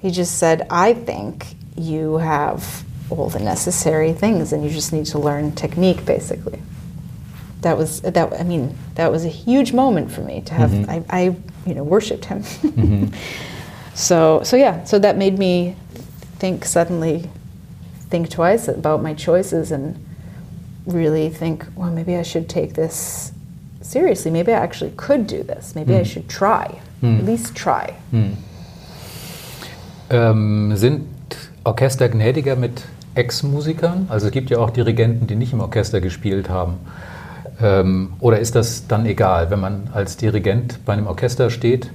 [0.00, 5.06] he just said i think you have all the necessary things and you just need
[5.06, 6.60] to learn technique basically
[7.66, 10.90] that was that I mean that was a huge moment for me to have mm-hmm.
[10.90, 11.22] I, I,
[11.66, 12.42] you know worshipped him.
[12.42, 13.14] mm-hmm.
[13.94, 15.74] So so yeah, so that made me
[16.38, 17.30] think suddenly
[18.10, 20.04] think twice about my choices and
[20.84, 23.32] really think, well, maybe I should take this
[23.90, 24.30] seriously.
[24.30, 25.74] Maybe I actually could do this.
[25.74, 26.00] Maybe mm.
[26.00, 26.80] I should try.
[27.02, 27.18] Mm.
[27.18, 27.92] At least try.
[28.12, 28.36] Mm.
[30.08, 31.06] Ähm, sind
[31.64, 32.82] Orchester gnädiger mit
[33.14, 34.06] Ex-Musikern?
[34.08, 36.74] Also es gibt ja auch Dirigenten, die nicht im Orchester gespielt haben.
[37.60, 41.90] Ähm, oder ist das dann egal, wenn man als Dirigent bei einem Orchester steht,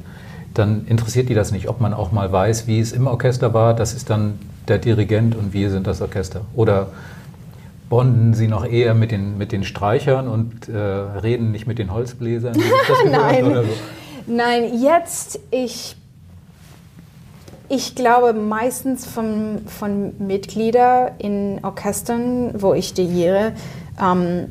[0.53, 3.73] dann interessiert die das nicht, ob man auch mal weiß, wie es im Orchester war.
[3.73, 6.41] Das ist dann der Dirigent und wir sind das Orchester.
[6.55, 6.87] Oder
[7.91, 11.91] bonden Sie noch eher mit den, mit den Streichern und äh, reden nicht mit den
[11.91, 12.55] Holzbläsern?
[13.11, 13.43] Nein.
[13.53, 13.63] So?
[14.27, 15.97] Nein, jetzt ich
[17.67, 23.53] ich glaube meistens von, von Mitgliedern in Orchestern, wo ich dirigiere,
[24.01, 24.47] ähm,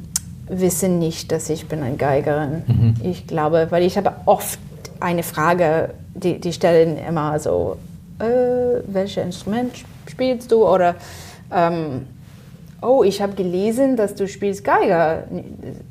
[0.46, 2.62] wissen nicht, dass ich bin eine Geigerin.
[2.66, 2.94] Mhm.
[3.02, 4.58] Ich glaube, weil ich habe oft
[5.00, 7.78] eine Frage, die, die stellen immer so,
[8.18, 9.72] äh, welches Instrument
[10.06, 10.66] spielst du?
[10.66, 10.96] Oder,
[11.50, 12.06] ähm,
[12.82, 15.24] oh, ich habe gelesen, dass du spielst Geiger.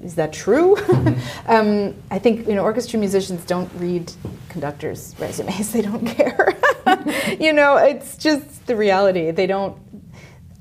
[0.03, 0.75] Is that true?
[1.47, 4.11] Um, I think you know, orchestra musicians don't read
[4.49, 5.71] conductors' resumes.
[5.73, 6.53] They don't care.
[7.39, 9.31] you know, it's just the reality.
[9.31, 9.75] They don't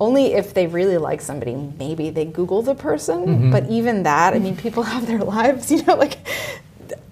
[0.00, 3.26] only if they really like somebody, maybe they Google the person.
[3.26, 3.50] Mm-hmm.
[3.50, 6.18] But even that, I mean, people have their lives, you know, like,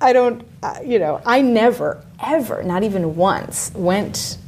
[0.00, 4.38] I don't, uh, you know, I never, ever, not even once, went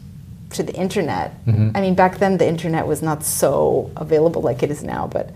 [0.50, 1.44] to the internet.
[1.46, 1.70] Mm-hmm.
[1.74, 5.30] I mean, back then the internet was not so available like it is now, but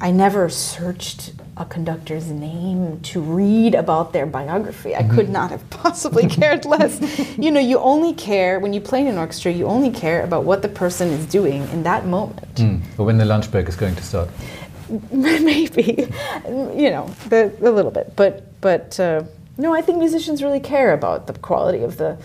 [0.00, 4.96] I never searched a conductor's name to read about their biography.
[4.96, 5.32] I could mm-hmm.
[5.32, 6.98] not have possibly cared less.
[7.36, 9.52] you know, you only care when you play in an orchestra.
[9.52, 12.54] You only care about what the person is doing in that moment.
[12.54, 12.80] Mm.
[12.96, 14.30] Or when the lunch break is going to start.
[15.12, 16.08] Maybe,
[16.48, 19.22] you know, the, a little bit, but but uh,
[19.56, 22.16] no, I think musicians really care about the quality of the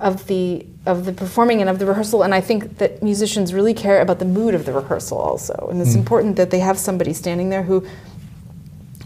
[0.00, 3.72] of the of the performing and of the rehearsal and i think that musicians really
[3.72, 5.98] care about the mood of the rehearsal also and it's mm.
[5.98, 7.86] important that they have somebody standing there who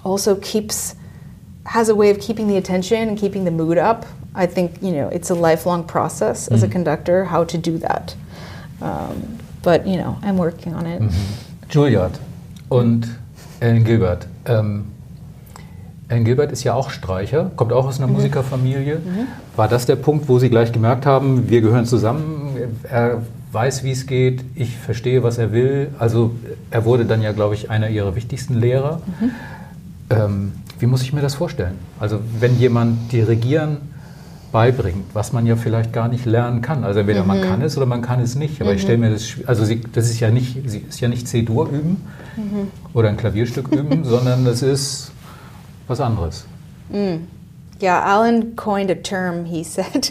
[0.05, 0.96] also keeps
[1.66, 4.90] has a way of keeping the attention and keeping the mood up i think you
[4.90, 6.55] know it's a lifelong process mm.
[6.55, 6.72] as a mm.
[6.72, 8.16] conductor how to do that
[8.81, 11.12] um, but you know i'm working on it mhm.
[11.68, 12.18] juilliard
[12.68, 13.09] und
[13.61, 14.87] ellen gilbert ähm,
[16.11, 18.14] Alan Gilbert ist ja auch Streicher, kommt auch aus einer mhm.
[18.14, 18.96] Musikerfamilie.
[18.96, 19.29] Mhm.
[19.55, 23.92] War das der Punkt, wo Sie gleich gemerkt haben, wir gehören zusammen, er weiß, wie
[23.92, 25.88] es geht, ich verstehe, was er will.
[25.99, 26.33] Also
[26.70, 29.01] er wurde dann ja, glaube ich, einer Ihrer wichtigsten Lehrer.
[29.20, 29.31] Mhm.
[30.11, 31.75] Ähm, wie muss ich mir das vorstellen?
[32.01, 33.79] Also wenn jemand Dirigieren
[34.51, 36.83] beibringt, was man ja vielleicht gar nicht lernen kann.
[36.83, 37.29] Also entweder mhm.
[37.29, 38.61] man kann es oder man kann es nicht.
[38.61, 38.77] Aber mhm.
[38.77, 41.68] ich stelle mir das, also sie, das ist ja nicht, sie ist ja nicht C-Dur
[41.68, 42.05] üben
[42.37, 42.68] mhm.
[42.94, 45.10] oder ein Klavierstück üben, sondern es ist
[45.90, 46.46] was anderes.
[46.92, 47.26] Mm.
[47.81, 49.44] Yeah, Alan coined a term.
[49.44, 50.11] He said,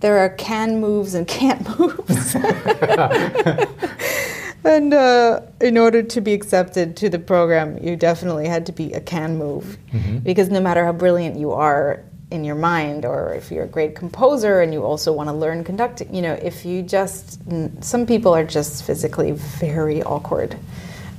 [0.00, 2.34] "There are can moves and can't moves."
[4.64, 8.92] and uh, in order to be accepted to the program, you definitely had to be
[8.92, 9.78] a can move.
[9.92, 10.18] Mm-hmm.
[10.18, 13.94] Because no matter how brilliant you are in your mind, or if you're a great
[13.94, 17.40] composer and you also want to learn conducting, you know, if you just,
[17.80, 20.58] some people are just physically very awkward.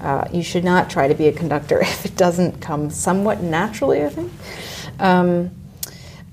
[0.01, 4.03] Uh, you should not try to be a conductor if it doesn't come somewhat naturally,
[4.03, 4.31] I think.
[4.99, 5.51] Um,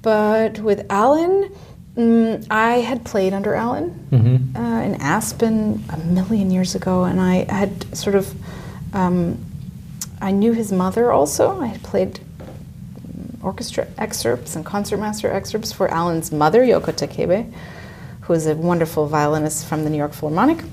[0.02, 1.52] but with Alan,
[1.96, 4.56] mm, I had played under Alan mm-hmm.
[4.56, 8.32] uh, in Aspen a million years ago, and I had sort of,
[8.94, 9.44] um,
[10.20, 11.60] I knew his mother also.
[11.60, 12.20] I had played
[13.42, 17.52] orchestra excerpts and concertmaster excerpts for Alan's mother, Yoko Takebe,
[18.22, 20.64] who is a wonderful violinist from the New York Philharmonic.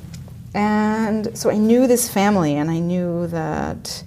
[0.54, 4.04] And so I knew this family, and I knew that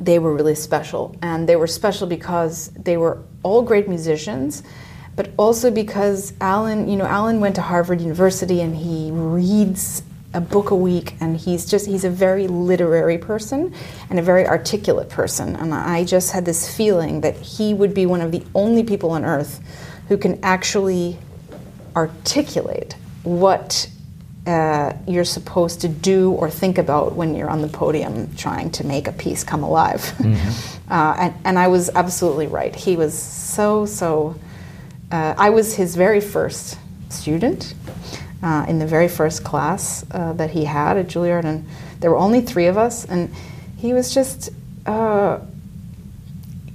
[0.00, 1.16] they were really special.
[1.22, 4.62] And they were special because they were all great musicians,
[5.16, 10.02] but also because Alan, you know, Alan went to Harvard University and he reads
[10.34, 13.74] a book a week and he's just he's a very literary person
[14.10, 18.04] and a very articulate person and i just had this feeling that he would be
[18.04, 19.60] one of the only people on earth
[20.08, 21.18] who can actually
[21.96, 23.88] articulate what
[24.46, 28.84] uh, you're supposed to do or think about when you're on the podium trying to
[28.84, 30.00] make a piece come alive.
[30.18, 30.90] Mm-hmm.
[30.92, 32.74] uh, and, and, I was absolutely right.
[32.74, 34.38] He was so, so.
[35.10, 37.74] Uh, I was his very first student
[38.42, 41.66] uh, in the very first class uh, that he had at Juilliard, and
[42.00, 43.34] there were only three of us, and
[43.76, 44.50] he was just.
[44.86, 45.40] Uh,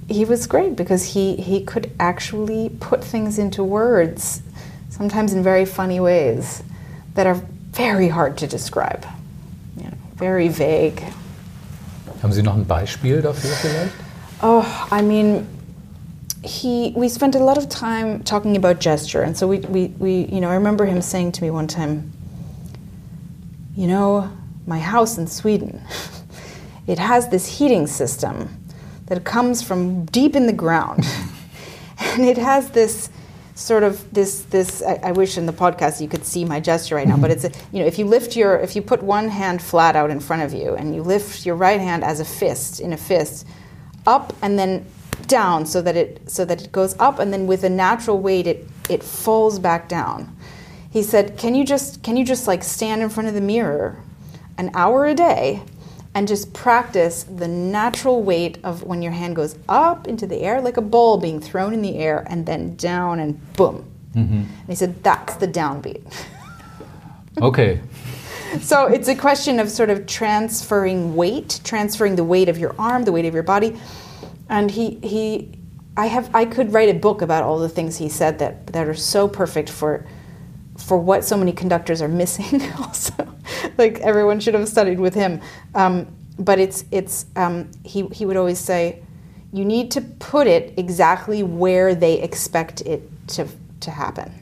[0.08, 4.42] he was great because he, he could actually put things into words,
[4.90, 6.62] sometimes in very funny ways,
[7.14, 7.40] that are
[7.74, 9.06] very hard to describe.
[9.76, 11.02] You know, very vague.
[12.22, 13.92] Haben Sie noch ein Beispiel dafür vielleicht?
[14.42, 15.46] Oh, I mean,
[16.42, 20.26] he we spent a lot of time talking about gesture, and so we, we, we
[20.26, 22.12] you know I remember him saying to me one time,
[23.76, 24.30] you know,
[24.66, 25.82] my house in Sweden,
[26.86, 28.48] it has this heating system
[29.06, 31.04] that comes from deep in the ground,
[31.98, 33.10] and it has this
[33.54, 36.96] sort of this this I, I, wish in the podcast you could see my gesture
[36.96, 37.46] right now but mm-hmm.
[37.46, 40.10] it's a, you know if you lift your if you put one hand flat out
[40.10, 42.96] in front of you and you lift your right hand as a fist in a
[42.96, 43.46] fist
[44.06, 44.84] up and then
[45.26, 48.46] down so that it so that it goes up and then with a natural weight
[48.46, 50.36] it it falls back down.
[50.90, 54.02] He said can you just can you just like stand in front of the mirror
[54.58, 55.62] an hour a day
[56.14, 60.60] and just practice the natural weight of when your hand goes up into the air,
[60.60, 63.84] like a ball being thrown in the air, and then down and boom.
[64.14, 64.34] Mm-hmm.
[64.34, 66.04] And he said, that's the downbeat.
[67.42, 67.80] okay.
[68.60, 73.04] so it's a question of sort of transferring weight, transferring the weight of your arm,
[73.04, 73.76] the weight of your body.
[74.48, 75.58] And he, he
[75.96, 78.88] I have I could write a book about all the things he said that, that
[78.88, 80.04] are so perfect for
[80.76, 83.12] for what so many conductors are missing also.
[83.78, 85.40] Like everyone should have studied with him.
[85.74, 89.02] Um, but it's it's um, he, he would always say
[89.52, 93.46] you need to put it exactly where they expect it to,
[93.80, 94.32] to happen.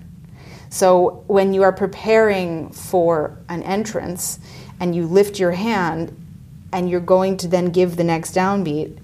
[0.70, 4.38] So when you are preparing for an entrance
[4.80, 6.16] and you lift your hand
[6.72, 8.98] and you're going to then give the next downbeat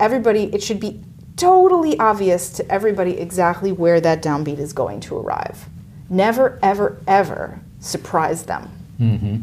[0.00, 1.00] everybody it should be
[1.36, 5.68] totally obvious to everybody exactly where that downbeat is going to arrive
[6.10, 8.68] never, ever, ever surprise them.
[9.00, 9.36] Mm-hmm.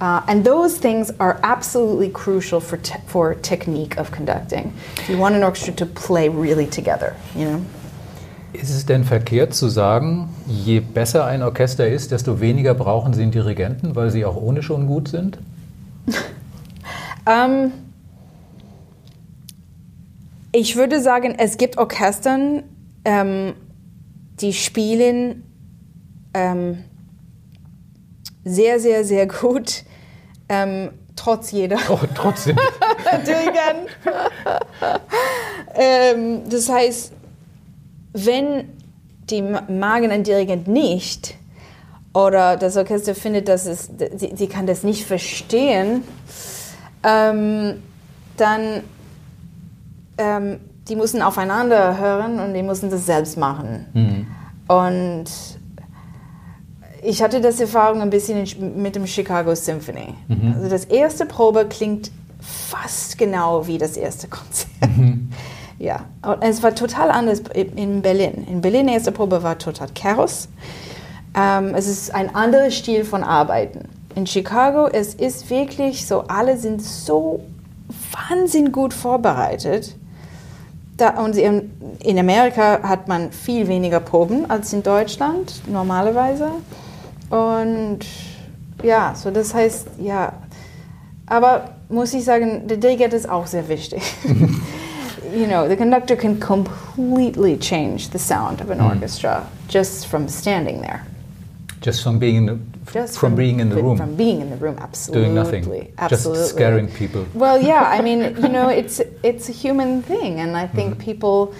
[0.00, 4.74] Uh, and those things are absolutely crucial for, for technique of conducting.
[5.08, 7.62] You want an orchestra to play really together, you know.
[8.52, 13.22] Ist es denn verkehrt zu sagen, je besser ein Orchester ist, desto weniger brauchen sie
[13.22, 15.38] einen Dirigenten, weil sie auch ohne schon gut sind?
[17.26, 17.72] ähm,
[20.52, 22.62] ich würde sagen, es gibt Orchestern,
[23.04, 23.54] ähm,
[24.40, 25.45] die spielen
[26.36, 26.84] ähm,
[28.44, 29.84] sehr, sehr, sehr gut,
[30.50, 31.78] ähm, trotz jeder.
[31.88, 32.56] Oh, trotzdem.
[35.78, 37.12] Ähm, das heißt,
[38.14, 38.64] wenn
[39.28, 41.34] die magen ein Dirigent nicht
[42.14, 46.02] oder das Orchester findet, dass es, sie, sie kann das nicht verstehen,
[47.02, 47.82] ähm,
[48.38, 48.84] dann
[50.16, 53.86] ähm, die müssen aufeinander hören und die müssen das selbst machen.
[53.92, 54.26] Mhm.
[54.68, 55.26] Und
[57.06, 58.46] ich hatte das Erfahrung ein bisschen
[58.82, 60.14] mit dem Chicago Symphony.
[60.28, 60.54] Mhm.
[60.56, 64.96] Also das erste Probe klingt fast genau wie das erste Konzert.
[64.96, 65.30] Mhm.
[65.78, 68.46] Ja, und es war total anders in Berlin.
[68.48, 70.48] In Berlin, die erste Probe war total Chaos.
[71.38, 73.80] Ähm, es ist ein anderer Stil von Arbeiten.
[74.14, 77.40] In Chicago, es ist wirklich so, alle sind so
[78.10, 79.94] wahnsinnig gut vorbereitet.
[80.96, 86.52] Da, und in Amerika hat man viel weniger Proben als in Deutschland normalerweise.
[87.30, 88.00] Und
[88.82, 90.34] Ja, so das heißt, ja.
[91.26, 94.02] Aber muss ich sagen, der Dirigent ist auch sehr wichtig.
[95.34, 98.90] you know, the conductor can completely change the sound of an Mm.
[98.90, 101.00] orchestra just from standing there.
[101.82, 102.58] Just from being in the,
[102.92, 105.24] Just from, being in the room, From being in the room, absolutely.
[105.24, 106.42] doing nothing, Absolutely.
[106.42, 107.24] just scaring people.
[107.34, 111.52] Well, yeah, I mean, you know, it's it's a human thing, and I think people,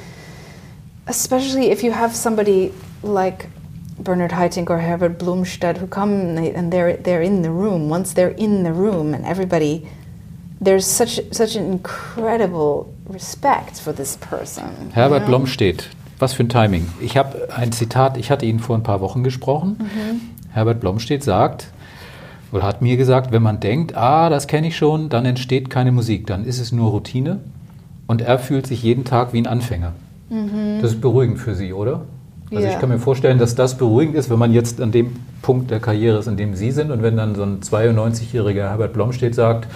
[1.09, 3.49] especially if you have somebody like
[3.99, 7.89] Bernard Haitink or Herbert Blumstedt who come and, they, and they're they're in the room.
[7.89, 9.87] Once they're in the room, and everybody,
[10.61, 14.71] there's such such an incredible respect for this person.
[14.89, 15.29] you Herbert know?
[15.29, 15.89] Blom steht.
[16.19, 16.89] Was für ein Timing.
[17.01, 19.77] Ich habe ein Zitat, ich hatte ihn vor ein paar Wochen gesprochen.
[19.79, 20.21] Mhm.
[20.51, 21.69] Herbert Blomstedt sagt,
[22.53, 25.93] oder hat mir gesagt, wenn man denkt, ah, das kenne ich schon, dann entsteht keine
[25.93, 27.41] Musik, dann ist es nur Routine.
[28.07, 29.93] Und er fühlt sich jeden Tag wie ein Anfänger.
[30.81, 32.03] Das ist beruhigend für Sie, oder?
[32.51, 32.63] Also.
[32.63, 32.73] Ja.
[32.73, 35.81] ich kann mir vorstellen, dass das beruhigend ist, wenn man jetzt an dem Punkt der
[35.81, 39.69] Karriere ist, an dem Sie sind und wenn dann so ein 92-jähriger Herbert Blomstedt sagt,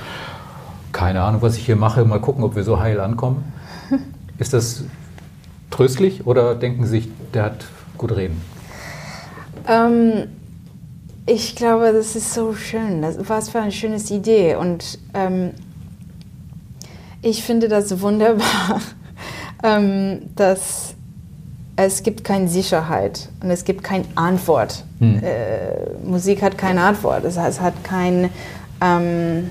[0.92, 3.52] keine Ahnung, was ich hier mache, mal gucken, ob wir so heil ankommen.
[4.38, 4.84] Ist das
[5.70, 7.64] tröstlich oder denken Sie sich, der hat
[7.96, 8.40] gut reden?
[9.66, 10.28] Ähm,
[11.26, 13.02] ich glaube, das ist so schön.
[13.02, 14.56] Das, was für eine schöne Idee.
[14.56, 15.50] Und ähm,
[17.22, 18.80] ich finde das wunderbar,
[19.62, 20.94] ähm, dass
[21.86, 24.84] es gibt keine Sicherheit und es gibt keine Antwort.
[24.98, 25.22] Hm.
[25.22, 27.24] Äh, Musik hat keine Antwort.
[27.24, 28.30] Das heißt, es hat kein,
[28.80, 29.50] ähm,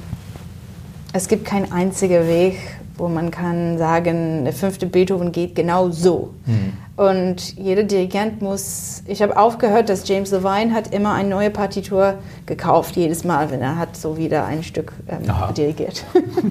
[1.14, 2.58] es gibt keinen einzigen Weg,
[2.98, 6.34] wo man kann sagen, der fünfte Beethoven geht genau so.
[6.46, 6.74] Hm.
[7.00, 12.16] Und jeder Dirigent muss, ich habe aufgehört, dass James Levine hat immer eine neue Partitur
[12.46, 15.22] gekauft, jedes Mal, wenn er hat so wieder ein Stück ähm,
[15.56, 16.04] dirigiert.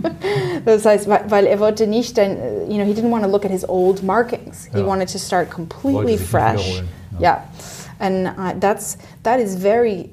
[0.64, 3.44] das heißt, weil, weil er wollte nicht, ein, you know, he didn't want to look
[3.44, 4.70] at his old markings.
[4.72, 4.86] He Ja.
[4.86, 6.82] wanted to start completely fresh.
[7.18, 7.20] ja.
[7.20, 7.42] Yeah,
[7.98, 10.08] and uh, that's that is very,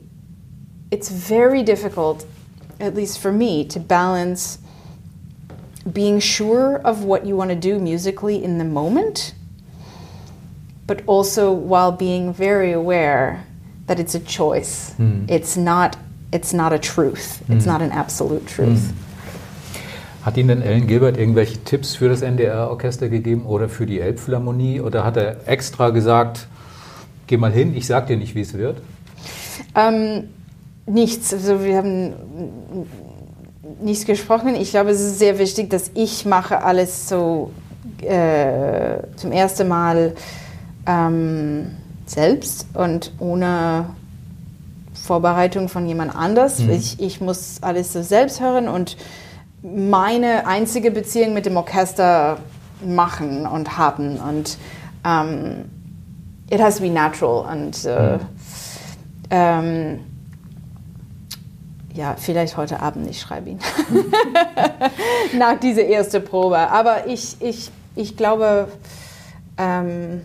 [0.92, 2.26] it's very difficult,
[2.82, 4.60] at least for me, to balance
[5.94, 9.34] being sure of what you want to do musically in the moment,
[10.88, 13.44] but also while being very aware
[13.88, 14.94] that it's a choice.
[14.98, 15.26] Hmm.
[15.28, 15.98] It's not.
[16.32, 17.42] It's not a truth.
[17.50, 18.94] It's not an absolute truth.
[20.26, 24.82] Hat Ihnen denn Ellen Gilbert irgendwelche Tipps für das NDR-Orchester gegeben oder für die Elbphilharmonie?
[24.82, 26.48] Oder hat er extra gesagt,
[27.28, 28.82] geh mal hin, ich sag dir nicht, wie es wird?
[29.76, 30.30] Ähm,
[30.88, 31.32] nichts.
[31.32, 32.14] Also wir haben
[33.82, 34.56] nichts gesprochen.
[34.56, 37.52] Ich glaube, es ist sehr wichtig, dass ich mache alles so
[38.02, 40.16] äh, zum ersten Mal
[40.86, 41.72] ähm,
[42.06, 43.88] selbst und ohne
[44.94, 46.60] Vorbereitung von jemand anders.
[46.60, 48.98] Ich, ich muss alles so selbst hören und
[49.62, 52.38] meine einzige Beziehung mit dem Orchester
[52.86, 54.58] machen und haben und
[55.04, 55.66] ähm,
[56.50, 58.20] it has to be natural und äh,
[59.30, 60.00] ähm,
[61.96, 63.60] ja, vielleicht heute Abend, ich schreibe ihn.
[65.38, 66.58] Nach dieser ersten Probe.
[66.58, 68.68] Aber ich, ich, ich glaube,
[69.58, 70.22] ähm,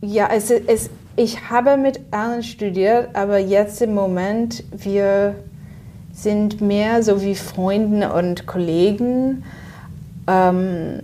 [0.00, 5.34] ja, es, es, ich habe mit Alan studiert, aber jetzt im Moment, wir
[6.12, 9.44] sind mehr so wie Freunde und Kollegen.
[10.26, 11.00] Ähm,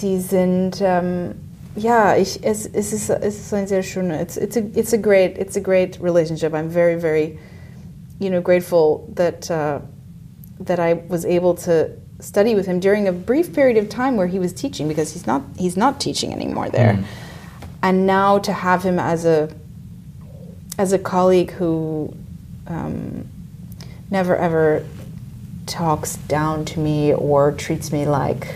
[0.00, 1.34] die sind, ähm,
[1.76, 4.96] ja, ich, es, es, ist, es ist ein sehr schöner, it's, it's, a, it's, a
[4.96, 6.52] great, it's a great relationship.
[6.52, 7.38] I'm very, very,
[8.18, 9.80] you know, grateful that, uh,
[10.60, 14.26] that I was able to study with him during a brief period of time where
[14.26, 16.98] he was teaching because he's not, he's not teaching anymore there.
[17.82, 19.54] And now to have him as a,
[20.78, 22.14] as a colleague who
[22.66, 23.28] um,
[24.10, 24.84] never ever
[25.66, 28.54] talks down to me or treats me like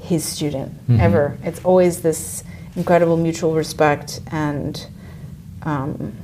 [0.00, 1.38] his student ever.
[1.42, 2.44] It's always this
[2.76, 4.86] incredible mutual respect, and
[5.62, 6.14] um,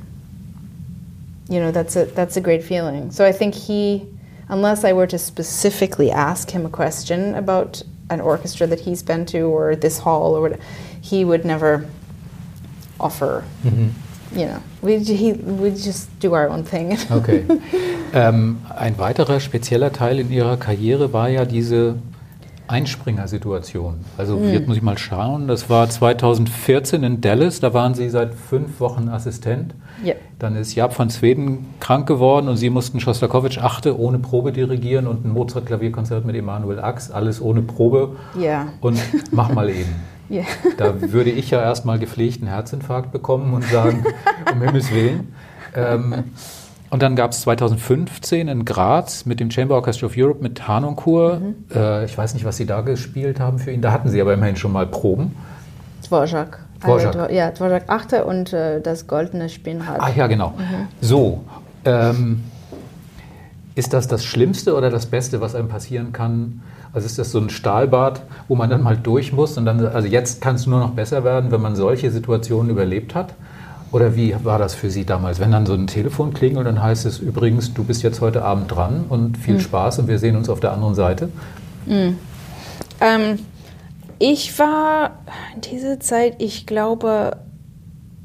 [1.48, 3.10] you know that's a that's a great feeling.
[3.10, 4.06] So I think he,
[4.48, 9.24] unless I were to specifically ask him a question about an orchestra that he's been
[9.26, 10.60] to or this hall or what,
[11.00, 11.84] he would never
[12.98, 13.44] offer.
[14.32, 16.96] You know, we he we just do our own thing.
[17.10, 17.42] Okay.
[18.14, 21.96] ähm, ein weiterer spezieller Teil in Ihrer Karriere war ja diese
[22.68, 23.96] Einspringersituation.
[24.16, 28.34] Also jetzt muss ich mal schauen, das war 2014 in Dallas, da waren Sie seit
[28.34, 29.74] fünf Wochen Assistent.
[30.04, 30.14] Ja.
[30.38, 35.08] Dann ist Jaap van Zweden krank geworden und Sie mussten Schostakowitsch achte ohne Probe dirigieren
[35.08, 38.16] und ein Mozart-Klavierkonzert mit Emanuel Ax, alles ohne Probe.
[38.38, 38.68] Ja.
[38.80, 39.00] Und
[39.32, 39.94] mach mal eben.
[40.30, 40.44] Ja.
[40.78, 44.04] Da würde ich ja erstmal gepflegt einen Herzinfarkt bekommen und sagen,
[44.52, 45.34] um Himmels Willen.
[45.74, 46.24] Ähm,
[46.90, 51.40] und dann gab es 2015 in Graz mit dem Chamber Orchestra of Europe mit Harnoncourt.
[51.74, 53.80] Äh, ich weiß nicht, was Sie da gespielt haben für ihn.
[53.80, 55.36] Da hatten Sie aber immerhin schon mal Proben.
[56.04, 56.58] Dvorak.
[56.80, 57.30] Dvorak.
[57.30, 58.24] Äh, ja, Dvorak 8.
[58.24, 59.98] und äh, das goldene Spinnrad.
[60.00, 60.54] Ach ja, genau.
[61.00, 61.44] So,
[61.84, 62.44] ähm,
[63.76, 66.62] ist das das Schlimmste oder das Beste, was einem passieren kann?
[66.92, 70.08] Also ist das so ein Stahlbad, wo man dann mal durch muss und dann, also
[70.08, 73.34] jetzt kann es nur noch besser werden, wenn man solche Situationen überlebt hat?
[73.92, 76.82] Oder wie war das für Sie damals, wenn dann so ein Telefon klingelt und dann
[76.82, 80.36] heißt es übrigens, du bist jetzt heute Abend dran und viel Spaß und wir sehen
[80.36, 81.28] uns auf der anderen Seite?
[83.00, 83.38] Ähm,
[84.18, 85.12] ich war
[85.54, 87.38] in dieser Zeit, ich glaube,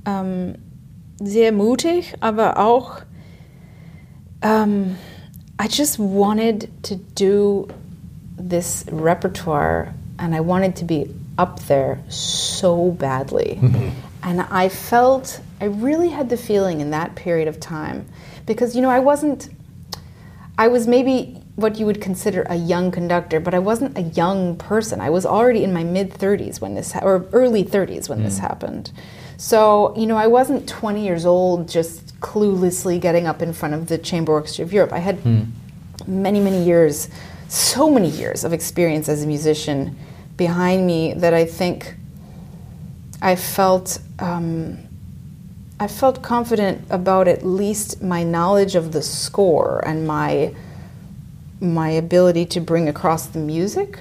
[0.05, 0.55] ähm,
[1.20, 2.99] sehr mutig, aber auch,
[4.41, 4.95] ähm,
[5.59, 7.68] I just wanted to do
[8.38, 13.59] this repertoire and I wanted to be up there so badly.
[13.61, 13.89] Mm-hmm.
[14.23, 18.07] And I felt, I really had the feeling in that period of time
[18.45, 19.49] because, you know, I wasn't,
[20.57, 24.55] I was maybe what you would consider a young conductor, but I wasn't a young
[24.57, 24.99] person.
[24.99, 28.38] I was already in my mid 30s when this, ha- or early 30s when this
[28.38, 28.41] mm.
[28.41, 28.91] happened.
[29.38, 33.88] So, you know, I wasn't 20 years old just cluelessly getting up in front of
[33.88, 34.93] the Chamber Orchestra of Europe.
[34.93, 35.43] I had hmm.
[36.07, 37.09] many, many years,
[37.47, 39.97] so many years of experience as a musician
[40.37, 41.95] behind me that I think
[43.21, 44.79] I felt um,
[45.79, 50.53] I felt confident about at least my knowledge of the score and my
[51.61, 53.99] my ability to bring across the music.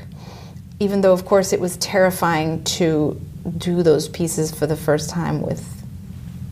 [0.81, 3.21] Even though, of course, it was terrifying to
[3.59, 5.84] do those pieces for the first time with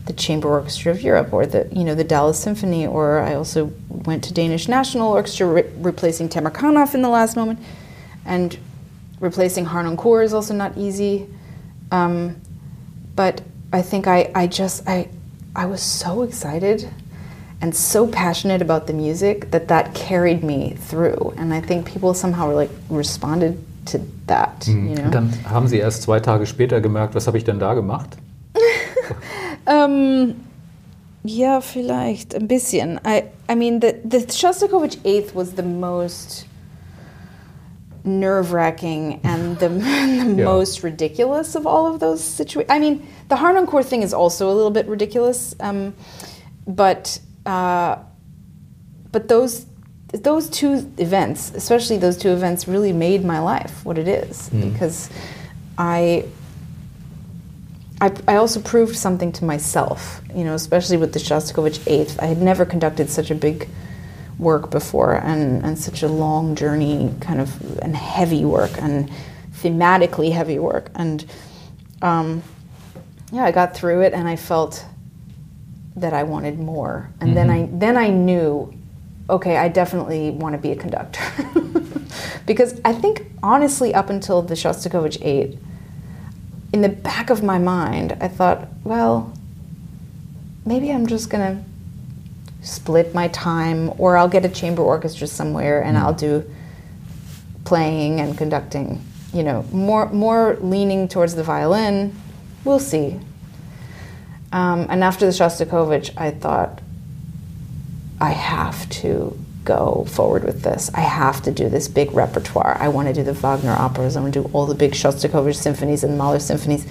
[0.05, 3.71] the Chamber Orchestra of Europe or the you know the Dallas Symphony, or I also
[3.89, 7.59] went to Danish National Orchestra re- replacing Tamarkanov in the last moment,
[8.25, 8.57] and
[9.19, 11.27] replacing Harnoncourt is also not easy.
[11.91, 12.41] Um,
[13.15, 13.41] but
[13.71, 15.09] I think I, I just I
[15.55, 16.89] I was so excited
[17.61, 22.13] and so passionate about the music that that carried me through, and I think people
[22.13, 24.67] somehow like responded to that.
[24.67, 25.09] You know.
[25.09, 28.17] Dann haben Sie erst zwei Tage später gemerkt, was habe ich denn da gemacht?
[29.65, 30.35] Ähm,
[31.23, 32.99] ja, vielleicht ein bisschen.
[33.05, 36.45] I, I mean, the, the Shostakovich Eighth was the most
[38.05, 39.83] nerve wracking and the, the
[40.35, 40.45] Yeah.
[40.45, 42.69] most ridiculous of all of those situations.
[42.69, 45.93] I mean, the Harnoncourt thing is also a little bit ridiculous, um,
[46.67, 47.97] but uh,
[49.11, 49.65] but those
[50.13, 55.09] those two events, especially those two events, really made my life what it is because
[55.77, 56.25] I
[58.03, 62.21] I, I also proved something to myself, you know, especially with the Shostakovich Eighth.
[62.21, 63.69] I had never conducted such a big
[64.37, 69.09] work before and, and such a long journey, kind of, and heavy work and
[69.53, 70.91] thematically heavy work.
[70.95, 71.23] And
[72.01, 72.43] um,
[73.31, 74.83] yeah, I got through it and I felt
[75.95, 77.09] that I wanted more.
[77.21, 78.73] And then I then I knew,
[79.29, 81.23] okay, I definitely want to be a conductor.
[82.45, 85.57] because I think honestly up until the Shostakovich 8,
[86.73, 89.31] in the back of my mind, I thought, well,
[90.65, 91.63] maybe I'm just going to
[92.65, 96.43] split my time or I'll get a chamber orchestra somewhere and I'll do
[97.63, 99.01] playing and conducting,
[99.33, 102.15] you know, more more leaning towards the violin.
[102.65, 103.19] We'll see.
[104.51, 106.81] Um, and after the Shostakovich, I thought,
[108.19, 110.89] I have to go forward with this.
[110.93, 112.77] I have to do this big repertoire.
[112.79, 114.15] I want to do the Wagner operas.
[114.15, 116.85] I want to do all the big Shostakovich symphonies and Mahler symphonies.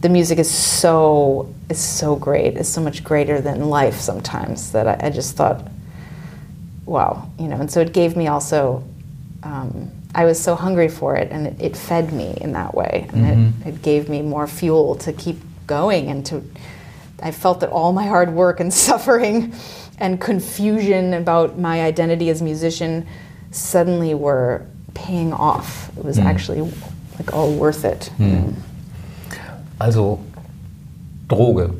[0.00, 2.56] The music is so is so great.
[2.56, 5.68] It's so much greater than life sometimes that I, I just thought,
[6.86, 7.56] wow, you know.
[7.56, 8.82] And so it gave me also.
[9.42, 13.08] Um, I was so hungry for it, and it, it fed me in that way,
[13.12, 16.42] and it, it gave me more fuel to keep going and to.
[17.22, 19.54] I felt that all my hard work and suffering
[20.00, 23.06] and confusion about my identity as a musician
[23.50, 25.90] suddenly were paying off.
[25.96, 26.26] It was hmm.
[26.26, 26.62] actually
[27.18, 28.06] like all worth it.
[28.16, 28.52] Hmm.
[29.80, 30.20] Also
[31.28, 31.74] Droge.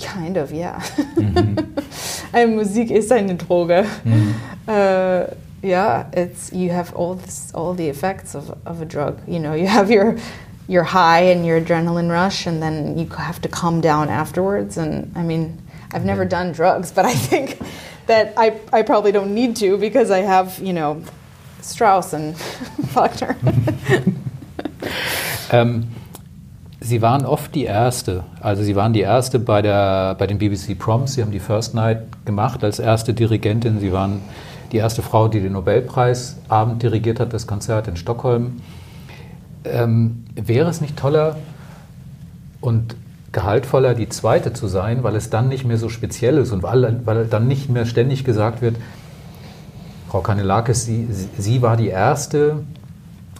[0.00, 0.80] Kind of, yeah.
[0.80, 2.36] Mm-hmm.
[2.36, 3.84] and Musik ist eine Droge.
[4.04, 4.32] Mm-hmm.
[4.66, 5.26] Uh,
[5.60, 9.20] yeah, it's you have all this, all the effects of, of a drug.
[9.28, 10.16] You know, you have your
[10.68, 14.78] your high and your adrenaline rush, and then you have to calm down afterwards.
[14.78, 15.60] And I mean,
[15.94, 17.58] I've never done drugs, but I think
[18.06, 21.02] that I I probably don't need to because I have you know
[21.62, 22.36] Strauss and
[22.94, 23.36] Wagner.
[25.50, 25.84] Ähm,
[26.80, 28.24] Sie waren oft die Erste.
[28.40, 31.14] Also Sie waren die Erste bei, der, bei den BBC Proms.
[31.14, 33.80] Sie haben die First Night gemacht als erste Dirigentin.
[33.80, 34.20] Sie waren
[34.70, 38.60] die erste Frau, die den Nobelpreisabend dirigiert hat, das Konzert in Stockholm.
[39.64, 41.36] Ähm, wäre es nicht toller
[42.60, 42.96] und
[43.34, 47.00] gehaltvoller, die Zweite zu sein, weil es dann nicht mehr so speziell ist und weil,
[47.04, 48.76] weil dann nicht mehr ständig gesagt wird,
[50.08, 51.06] Frau Kanelakis, Sie,
[51.36, 52.60] Sie war die Erste,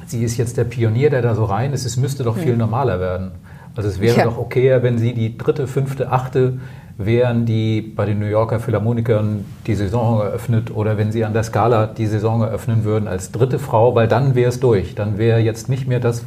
[0.06, 3.00] sie ist jetzt der Pionier, der da so rein ist, es müsste doch viel normaler
[3.00, 3.30] werden.
[3.76, 4.24] Also es wäre Ja.
[4.24, 6.54] doch okayer, wenn Sie die dritte, fünfte, achte
[6.98, 11.42] wären, die bei den New Yorker Philharmonikern die Saison eröffnet oder wenn Sie an der
[11.42, 14.94] Scala die Saison eröffnen würden als dritte Frau, weil dann wäre es durch.
[14.94, 16.24] Dann wäre jetzt nicht mehr das,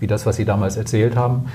[0.00, 1.46] wie das, was Sie damals erzählt haben,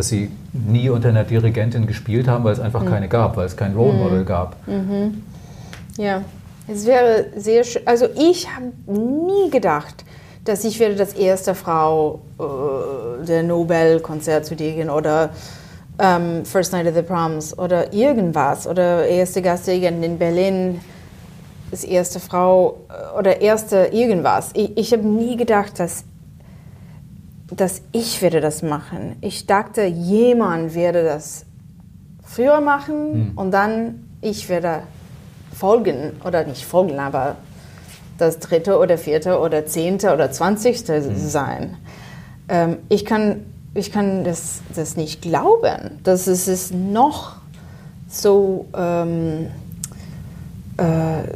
[0.00, 3.54] dass Sie nie unter einer Dirigentin gespielt haben, weil es einfach keine gab, weil es
[3.54, 4.56] kein Role Model gab.
[5.98, 6.22] Ja,
[6.66, 7.82] es wäre sehr schön.
[7.84, 10.06] Also ich habe nie gedacht,
[10.46, 15.30] dass ich werde das erste Frau äh, der Nobel-Konzert zu dirigieren oder
[15.98, 20.80] ähm, First Night of the Proms oder irgendwas oder erste Gastdirigentin in Berlin,
[21.70, 24.48] das erste Frau äh, oder erste irgendwas.
[24.54, 26.04] Ich, ich habe nie gedacht, dass
[27.50, 29.16] dass ich werde das machen.
[29.20, 31.44] Ich dachte, jemand werde das
[32.22, 34.82] früher machen und dann ich werde
[35.52, 37.36] folgen oder nicht folgen, aber
[38.18, 41.76] das dritte oder vierte oder zehnte oder zwanzigste sein.
[42.48, 47.36] Ähm, ich kann, ich kann das, das nicht glauben, dass es ist noch
[48.08, 49.69] so, ähm, äh,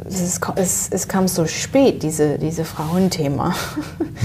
[0.07, 3.53] es, ist, es, es kam so spät, diese, diese Frauenthema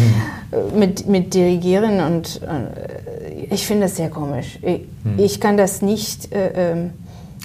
[0.75, 4.59] mit, mit Dirigieren und äh, ich finde das sehr komisch.
[4.63, 4.83] Ich,
[5.19, 6.93] ich kann das nicht, äh, ähm,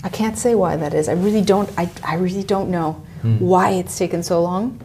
[0.05, 1.07] I can't say why that is.
[1.07, 2.95] I really don't, I, I really don't know
[3.39, 4.79] why it's taken so long.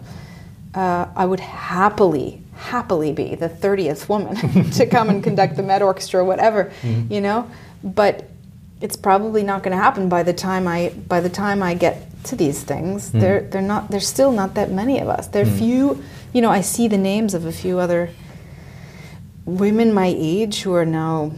[0.75, 4.37] Uh, I would happily, happily be the 30th woman
[4.73, 6.73] to come and conduct the Met Orchestra or whatever,
[7.11, 7.47] you know?
[7.83, 8.31] But
[8.81, 12.10] it's probably not going to happen by the time I by the time I get
[12.25, 13.11] to these things.
[13.11, 13.21] Hmm.
[13.21, 15.29] They're they're not there's still not that many of us.
[15.29, 15.59] There are hmm.
[15.59, 16.03] few,
[16.33, 18.11] you know, I see the names of a few other
[19.45, 21.33] women my age who are now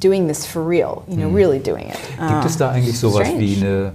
[0.00, 1.36] doing this for real, you know, hmm.
[1.36, 2.00] really doing it.
[2.18, 3.92] Gibt es ah, da eigentlich sowas wie eine,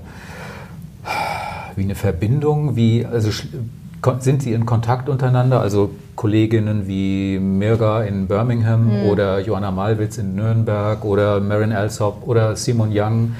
[1.76, 2.76] wie eine Verbindung?
[2.76, 3.30] Wie, also
[4.20, 5.60] sind Sie in Kontakt untereinander?
[5.60, 12.56] Also Kolleginnen wie Mirga in Birmingham oder Johanna Malwitz in Nürnberg oder Marin Alsop oder
[12.56, 13.34] Simon Young.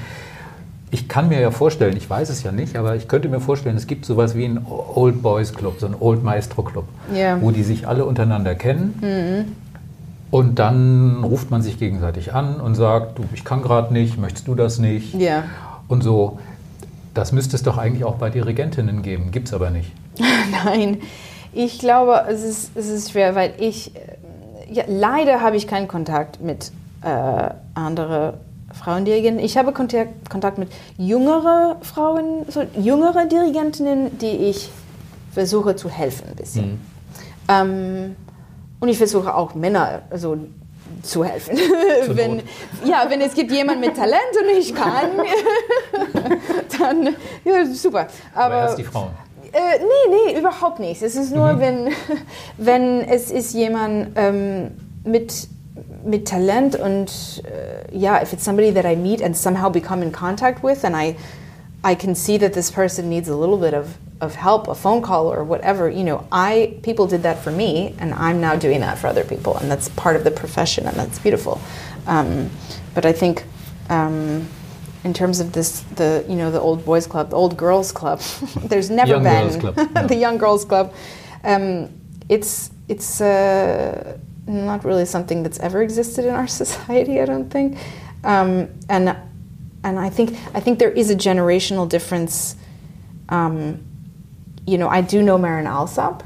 [0.90, 3.76] Ich kann mir ja vorstellen, ich weiß es ja nicht, aber ich könnte mir vorstellen,
[3.76, 6.84] es gibt sowas wie einen Old Boys Club, so einen Old Maestro Club,
[7.14, 7.40] Ja.
[7.42, 9.54] wo die sich alle untereinander kennen.
[10.30, 14.46] Und dann ruft man sich gegenseitig an und sagt, du, ich kann gerade nicht, möchtest
[14.48, 15.14] du das nicht?
[15.14, 15.44] Ja.
[15.88, 16.38] Und so,
[17.14, 19.92] das müsste es doch eigentlich auch bei Dirigentinnen geben, gibt es aber nicht.
[20.64, 20.98] Nein,
[21.52, 24.00] ich glaube, es ist, es ist schwer, weil ich, äh,
[24.70, 26.72] ja, leider habe ich keinen Kontakt mit
[27.02, 28.34] äh, anderen
[28.78, 29.44] Frauendirigenten.
[29.44, 34.70] Ich habe Kontakt, mit jüngeren Frauen, so jüngere Dirigentinnen, die ich
[35.32, 36.80] versuche zu helfen ein bisschen.
[37.48, 38.16] Ähm,
[38.80, 40.36] und ich versuche auch Männer also,
[41.02, 41.56] zu helfen.
[42.08, 42.42] wenn,
[42.84, 45.10] ja, wenn es gibt jemanden mit Talent und ich kann,
[46.78, 48.06] dann ja, super.
[48.34, 49.10] Aber erst die Frauen.
[49.52, 51.00] Äh, nee, nee, überhaupt nicht.
[51.02, 51.88] Es ist nur, wenn,
[52.58, 54.72] wenn es ist jemand ähm,
[55.04, 55.48] mit,
[56.04, 60.12] mit Talent und äh, ja, if it's somebody that I meet and somehow become in
[60.12, 61.16] contact with and I,
[61.84, 65.02] I can see that this person needs a little bit of, of help, a phone
[65.02, 68.80] call or whatever, you know, I, people did that for me and I'm now doing
[68.80, 71.60] that for other people and that's part of the profession and that's beautiful.
[72.06, 72.50] Um,
[72.94, 73.44] but I think
[73.90, 74.48] um,
[75.04, 78.20] in terms of this, the you know the old boys club, the old girls club.
[78.64, 80.06] there's never Young been Club, yeah.
[80.06, 80.92] the young girls club.
[81.44, 81.88] Um,
[82.28, 84.18] it's it's uh,
[84.48, 87.20] not really something that's ever existed in our society.
[87.20, 87.78] I don't think,
[88.24, 89.16] um, and
[89.84, 92.56] and I think I think there is a generational difference.
[93.28, 93.84] Um,
[94.66, 96.22] you know, I do know Marin Alsop,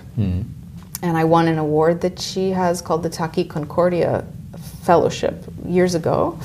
[1.03, 4.25] and I won an award that she has called the Taki Concordia
[4.83, 6.39] Fellowship years ago,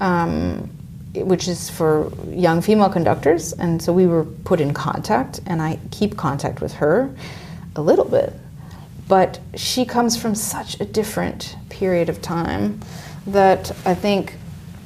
[0.00, 0.70] um,
[1.14, 3.52] which is for young female conductors.
[3.52, 7.12] And so we were put in contact, and I keep contact with her
[7.74, 8.32] a little bit.
[9.10, 12.78] But she comes from such a different period of time
[13.26, 14.36] that I think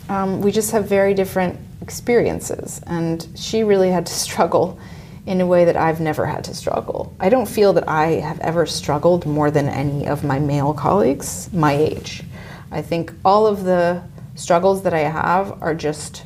[0.08, 2.80] um, we just have very different experiences.
[2.86, 4.78] And she really had to struggle
[5.26, 7.14] in a way that I've never had to struggle.
[7.20, 11.52] I don't feel that I have ever struggled more than any of my male colleagues
[11.52, 12.22] my age.
[12.70, 14.02] I think all of the
[14.36, 16.24] struggles that I have are just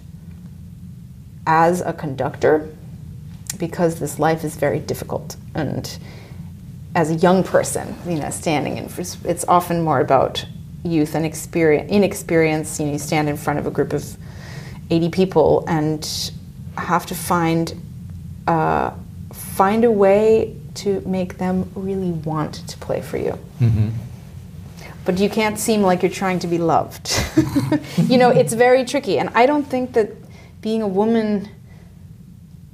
[1.49, 2.69] as a conductor
[3.59, 5.99] because this life is very difficult and
[6.95, 8.91] as a young person, you know, standing in,
[9.25, 10.45] it's often more about
[10.85, 12.81] youth and experience, inexperience.
[12.81, 14.17] You know, you stand in front of a group of
[14.91, 16.33] 80 people and
[16.77, 17.75] have to find
[18.47, 18.93] uh,
[19.33, 23.39] find a way to make them really want to play for you.
[25.05, 27.11] But you can't seem like you're trying to be loved.
[28.09, 30.11] you know, it's very tricky, and I don't think that
[30.61, 31.49] being a woman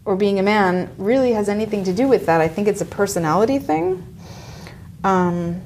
[0.05, 2.41] or being a man really has anything to do with that.
[2.41, 4.07] I think it's a personality thing.
[5.03, 5.63] Um,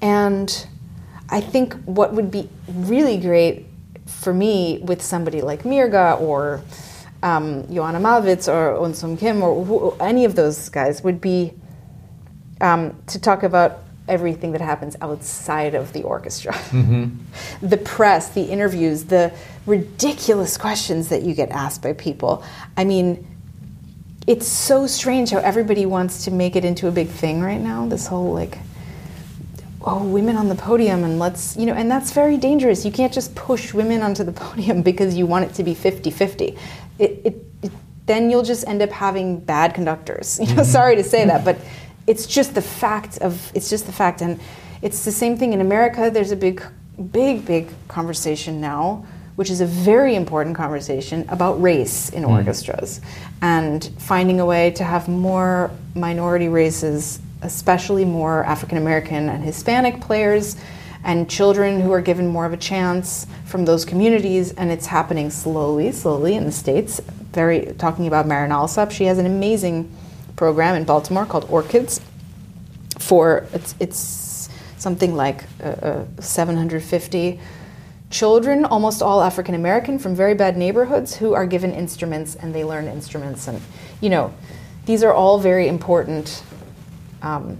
[0.00, 0.66] and
[1.28, 3.66] I think what would be really great
[4.06, 6.62] for me with somebody like Mirga or
[7.22, 11.52] um, Joanna Malwitz or Unsum Kim or who, any of those guys would be
[12.60, 16.52] um, to talk about everything that happens outside of the orchestra.
[16.70, 17.66] Mm-hmm.
[17.66, 19.32] the press, the interviews, the
[19.66, 22.44] ridiculous questions that you get asked by people.
[22.76, 23.26] I mean,
[24.30, 27.88] it's so strange how everybody wants to make it into a big thing right now.
[27.88, 28.58] This whole like,
[29.82, 32.84] oh, women on the podium, and let's, you know, and that's very dangerous.
[32.84, 36.12] You can't just push women onto the podium because you want it to be 50
[36.12, 36.56] 50.
[37.00, 37.72] It, it, it,
[38.06, 40.38] then you'll just end up having bad conductors.
[40.40, 40.70] You know, mm-hmm.
[40.70, 41.58] sorry to say that, but
[42.06, 44.38] it's just the fact of it's just the fact and
[44.80, 46.60] it's the same thing in america there's a big
[47.12, 49.04] big big conversation now
[49.36, 52.28] which is a very important conversation about race in mm.
[52.28, 53.00] orchestras
[53.42, 60.00] and finding a way to have more minority races especially more african american and hispanic
[60.00, 60.56] players
[61.02, 65.30] and children who are given more of a chance from those communities and it's happening
[65.30, 67.00] slowly slowly in the states
[67.32, 69.90] very talking about Marin Alsop she has an amazing
[70.40, 72.00] program in Baltimore called Orchids.
[72.98, 77.38] For it's, it's something like uh, uh 750
[78.10, 82.64] children, almost all African American from very bad neighborhoods, who are given instruments and they
[82.64, 83.48] learn instruments.
[83.48, 83.60] And
[84.00, 84.34] you know,
[84.86, 86.42] these are all very important
[87.22, 87.58] um,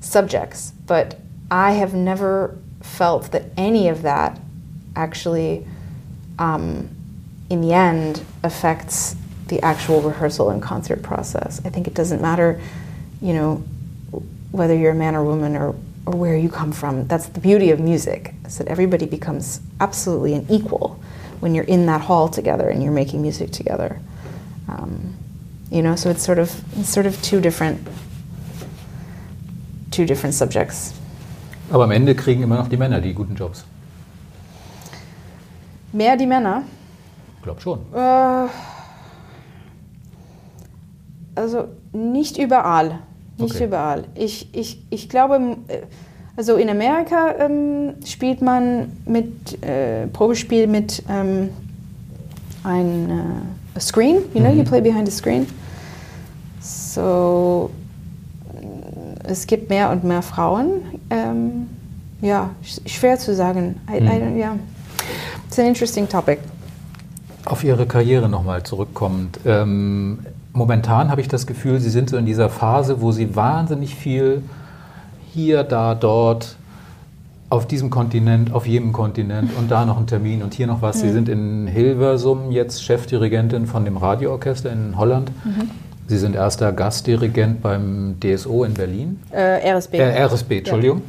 [0.00, 0.72] subjects.
[0.86, 1.18] But
[1.50, 4.38] I have never felt that any of that
[4.94, 5.66] actually,
[6.38, 6.88] um,
[7.48, 9.16] in the end, affects
[9.48, 11.60] the actual rehearsal and concert process.
[11.64, 12.60] I think it doesn't matter,
[13.22, 13.64] you know,
[14.50, 15.74] whether you're a man or woman or,
[16.08, 17.06] or where you come from.
[17.06, 20.98] That's the beauty of music, is that everybody becomes absolutely an equal
[21.40, 24.00] when you're in that hall together and you're making music together.
[24.68, 25.14] Um,
[25.70, 27.86] you know, so it's sort of it's sort of two different
[29.90, 30.94] two different subjects.
[31.70, 33.64] Aber am Ende kriegen immer noch die Männer die guten Jobs.
[35.92, 36.62] Mehr die Männer?
[37.36, 37.80] Ich glaube schon.
[37.94, 38.48] Äh,
[41.34, 43.00] also nicht überall.
[43.38, 43.64] Nicht okay.
[43.64, 44.04] überall.
[44.14, 45.80] Ich, ich, ich glaube, äh,
[46.36, 51.50] also in Amerika ähm, spielt man mit äh, Probespiel mit ähm,
[52.64, 53.10] ein
[53.74, 54.58] äh, Screen, you know, mhm.
[54.58, 55.46] you play behind a screen.
[56.60, 57.70] So
[59.28, 60.82] es gibt mehr und mehr Frauen.
[61.10, 61.68] Ähm,
[62.20, 62.50] ja,
[62.86, 63.80] schwer zu sagen.
[63.88, 64.08] I, mhm.
[64.08, 64.56] I, yeah.
[65.46, 66.38] It's an interesting topic.
[67.44, 69.40] Auf Ihre Karriere nochmal zurückkommend.
[69.46, 70.18] Ähm,
[70.58, 74.42] momentan habe ich das Gefühl, Sie sind so in dieser Phase, wo Sie wahnsinnig viel
[75.32, 76.56] hier, da, dort,
[77.48, 80.96] auf diesem Kontinent, auf jedem Kontinent und da noch ein Termin und hier noch was.
[80.96, 81.00] Mhm.
[81.00, 85.30] Sie sind in Hilversum jetzt Chefdirigentin von dem Radioorchester in Holland.
[85.44, 85.70] Mhm.
[86.08, 89.20] Sie sind erster Gastdirigent beim DSO in Berlin.
[89.30, 89.96] Äh, RSB.
[89.96, 90.98] Äh, RSB, Entschuldigung.
[90.98, 91.04] Ja.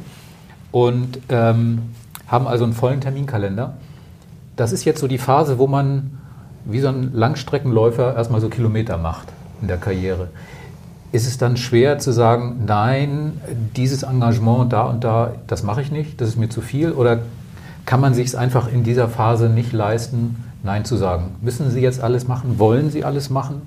[0.72, 1.82] Und ähm,
[2.26, 3.74] haben also einen vollen Terminkalender.
[4.56, 6.18] Das ist jetzt so die Phase, wo man
[6.64, 9.28] wie so ein Langstreckenläufer erstmal so Kilometer macht
[9.60, 10.28] in der Karriere.
[11.12, 13.40] Ist es dann schwer zu sagen, nein,
[13.76, 16.92] dieses Engagement da und da, das mache ich nicht, das ist mir zu viel?
[16.92, 17.20] Oder
[17.84, 21.36] kann man sich es einfach in dieser Phase nicht leisten, Nein zu sagen?
[21.40, 22.58] Müssen Sie jetzt alles machen?
[22.58, 23.62] Wollen Sie alles machen?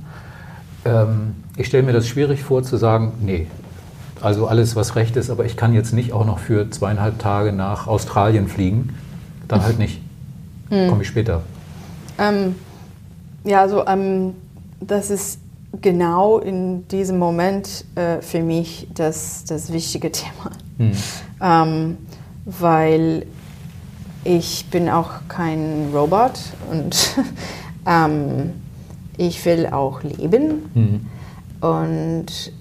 [0.85, 3.47] Ähm, ich stelle mir das schwierig vor zu sagen, nee,
[4.21, 7.51] also alles, was recht ist, aber ich kann jetzt nicht auch noch für zweieinhalb Tage
[7.51, 8.95] nach Australien fliegen.
[9.49, 10.01] Dann halt nicht.
[10.69, 10.87] Hm.
[10.87, 11.41] Komme ich später.
[12.17, 12.55] Ähm,
[13.43, 14.33] ja, also ähm,
[14.79, 15.39] das ist
[15.81, 20.51] genau in diesem Moment äh, für mich das, das wichtige Thema.
[20.77, 20.91] Hm.
[21.41, 21.97] Ähm,
[22.45, 23.25] weil
[24.23, 26.39] ich bin auch kein Robot
[26.71, 27.15] und
[27.85, 28.53] ähm,
[29.17, 30.69] ich will auch leben.
[30.73, 31.05] Hm.
[31.61, 32.51] Und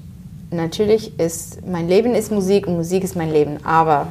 [0.51, 4.09] natürlich ist mein Leben ist Musik und Musik ist mein Leben, aber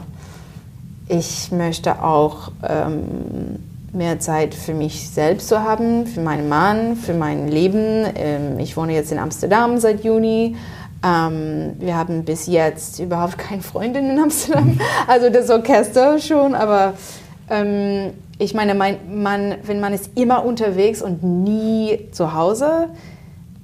[1.07, 3.59] ich möchte auch ähm,
[3.93, 8.05] mehr Zeit für mich selbst zu haben, für meinen Mann, für mein Leben.
[8.15, 10.55] Ähm, ich wohne jetzt in Amsterdam seit Juni.
[11.03, 16.93] Ähm, wir haben bis jetzt überhaupt keine Freundin in Amsterdam, also das Orchester schon, aber
[17.49, 22.89] ähm, ich meine, mein, man, wenn man ist immer unterwegs und nie zu Hause,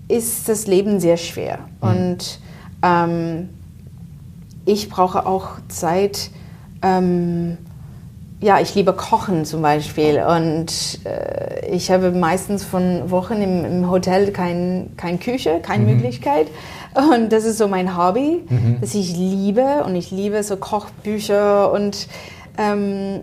[0.07, 1.59] ist das Leben sehr schwer.
[1.81, 1.89] Mhm.
[1.89, 2.39] Und
[2.83, 3.49] ähm,
[4.65, 6.31] ich brauche auch Zeit,
[6.81, 7.57] ähm,
[8.39, 13.89] ja, ich liebe Kochen zum Beispiel und äh, ich habe meistens von Wochen im, im
[13.89, 15.95] Hotel keine kein Küche, keine mhm.
[15.95, 16.47] Möglichkeit.
[16.93, 18.77] Und das ist so mein Hobby, mhm.
[18.79, 22.07] das ich liebe und ich liebe so Kochbücher und
[22.57, 23.21] ähm,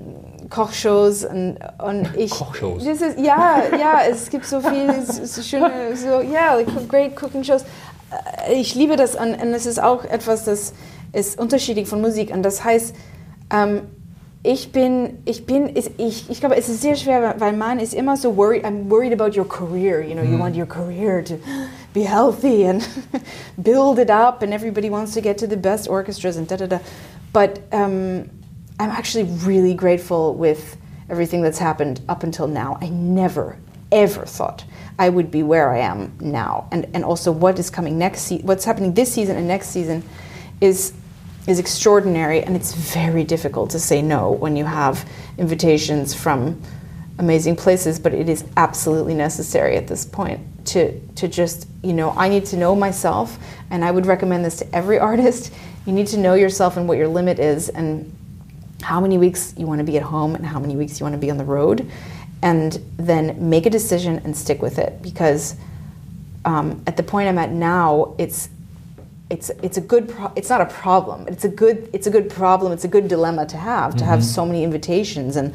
[0.50, 2.30] Kochshows und, und ich.
[2.30, 2.84] Kochshows.
[2.84, 7.44] Das ist, ja, ja, es gibt so viele so schöne, so, ja, yeah, great cooking
[7.44, 7.64] shows.
[8.48, 10.74] Äh, ich liebe das und, und es ist auch etwas, das
[11.12, 12.94] ist unterschiedlich von Musik und das heißt,
[13.52, 13.82] ähm,
[14.46, 18.14] ich bin, ich bin, ich, ich glaube, es ist sehr schwer, weil man ist immer
[18.18, 20.32] so worried, I'm worried about your career, you know, mm.
[20.32, 21.38] you want your career to
[21.94, 22.86] be healthy and
[23.62, 26.66] build it up and everybody wants to get to the best orchestras and da da
[26.66, 26.78] da.
[27.32, 28.28] But um,
[28.78, 30.76] I'm actually really grateful with
[31.08, 32.76] everything that's happened up until now.
[32.82, 33.56] I never,
[33.90, 34.64] ever thought
[34.98, 36.68] I would be where I am now.
[36.70, 40.02] And, and also what is coming next, se- what's happening this season and next season
[40.60, 40.92] is
[41.46, 46.60] is extraordinary, and it's very difficult to say no when you have invitations from
[47.18, 47.98] amazing places.
[47.98, 52.46] But it is absolutely necessary at this point to to just you know I need
[52.46, 53.38] to know myself,
[53.70, 55.52] and I would recommend this to every artist.
[55.86, 58.10] You need to know yourself and what your limit is, and
[58.82, 61.14] how many weeks you want to be at home, and how many weeks you want
[61.14, 61.90] to be on the road,
[62.42, 65.56] and then make a decision and stick with it because.
[66.46, 68.50] Um, at the point I'm at now, it's
[69.30, 72.28] it's it's a good pro- it's not a problem it's a good it's a good
[72.28, 74.08] problem it's a good dilemma to have to mm-hmm.
[74.08, 75.36] have so many invitations.
[75.36, 75.54] And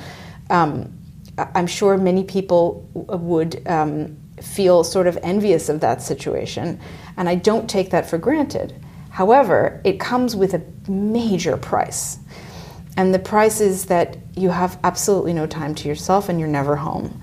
[0.50, 0.94] um,
[1.38, 6.80] I'm sure many people would um, feel sort of envious of that situation
[7.16, 8.74] and I don't take that for granted.
[9.12, 12.18] However it comes with a major price.
[12.98, 16.76] And the price is that you have absolutely no time to yourself and you're never
[16.76, 17.22] home.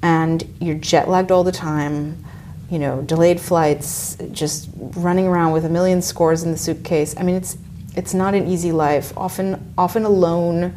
[0.00, 2.24] And you're jet lagged all the time
[2.70, 7.14] you know, delayed flights, just running around with a million scores in the suitcase.
[7.16, 7.56] I mean, it's
[7.96, 9.12] it's not an easy life.
[9.16, 10.74] Often, often alone,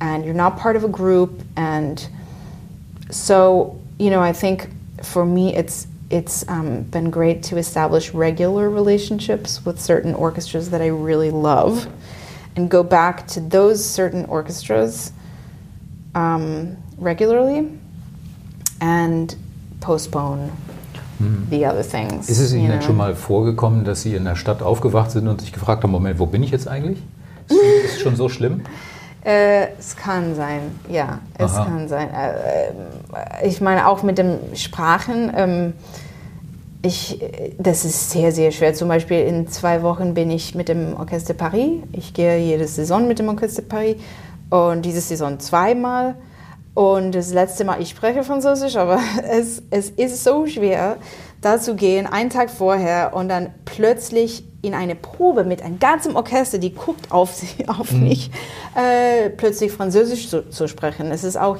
[0.00, 1.42] and you're not part of a group.
[1.56, 2.06] And
[3.10, 4.68] so, you know, I think
[5.02, 10.82] for me, it's it's um, been great to establish regular relationships with certain orchestras that
[10.82, 11.88] I really love,
[12.54, 15.12] and go back to those certain orchestras
[16.14, 17.78] um, regularly,
[18.80, 19.34] and
[19.80, 20.52] postpone
[21.50, 22.28] the other things.
[22.28, 25.40] Ist es Ihnen denn schon mal vorgekommen, dass Sie in der Stadt aufgewacht sind und
[25.40, 26.98] sich gefragt haben, Moment, wo bin ich jetzt eigentlich?
[27.48, 28.62] Ist es schon so schlimm?
[29.22, 31.64] Äh, es kann sein, ja, es Aha.
[31.66, 32.08] kann sein.
[32.08, 35.72] Äh, ich meine, auch mit dem Sprachen, ähm,
[36.82, 37.20] ich,
[37.58, 38.72] das ist sehr, sehr schwer.
[38.72, 41.82] Zum Beispiel in zwei Wochen bin ich mit dem Orchester Paris.
[41.92, 43.96] Ich gehe jede Saison mit dem Orchester Paris
[44.48, 46.14] und diese Saison zweimal.
[46.74, 50.96] Und das letzte Mal, ich spreche Französisch, aber es, es ist so schwer,
[51.40, 56.14] da zu gehen, einen Tag vorher und dann plötzlich in eine Probe mit einem ganzen
[56.16, 58.04] Orchester, die guckt auf, sie, auf mhm.
[58.04, 58.30] mich,
[58.74, 61.10] äh, plötzlich Französisch zu, zu, sprechen.
[61.10, 61.58] Es ist auch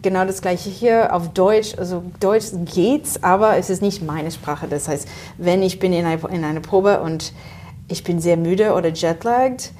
[0.00, 1.74] genau das gleiche hier auf Deutsch.
[1.76, 4.66] Also Deutsch geht's, aber es ist nicht meine Sprache.
[4.66, 5.06] Das heißt,
[5.38, 7.32] wenn ich bin in einer eine Probe und
[7.88, 9.72] ich bin sehr müde oder jetlagged,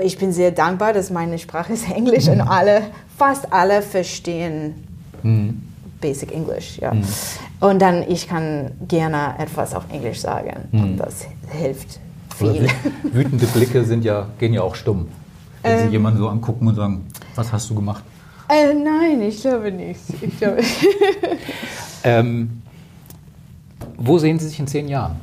[0.00, 2.32] ich bin sehr dankbar, dass meine Sprache ist Englisch mhm.
[2.32, 2.82] und alle
[3.16, 4.74] fast alle verstehen
[5.22, 5.62] mhm.
[6.00, 6.78] Basic English.
[6.78, 6.94] Ja.
[6.94, 7.04] Mhm.
[7.60, 10.68] Und dann, ich kann gerne etwas auf Englisch sagen.
[10.70, 10.82] Mhm.
[10.82, 11.98] Und das hilft
[12.36, 12.68] viel.
[13.02, 15.08] Wütende Blicke sind ja, gehen ja auch stumm.
[15.62, 18.04] Wenn ähm, Sie jemanden so angucken und sagen, was hast du gemacht?
[18.48, 20.00] Äh, nein, ich glaube nicht.
[20.22, 20.62] Ich glaube
[22.04, 22.62] ähm,
[23.96, 25.16] wo sehen Sie sich in zehn Jahren?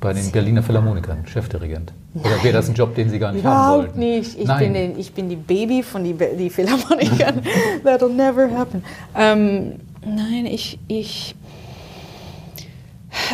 [0.00, 1.92] Bei den Berliner Philharmonikern, Chefdirigent.
[2.20, 3.98] Oder wäre das ein Job, den Sie gar nicht Überhaupt haben wollten?
[3.98, 4.38] nicht.
[4.38, 4.72] Ich, Nein.
[4.72, 7.42] Bin, ich bin die Baby von die, die Philharmonikern.
[7.84, 8.82] That'll never happen.
[9.14, 11.34] Ähm, nein, ich, ich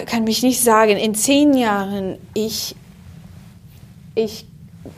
[0.07, 0.97] kann mich nicht sagen.
[0.97, 2.75] In zehn Jahren, ich,
[4.15, 4.47] ich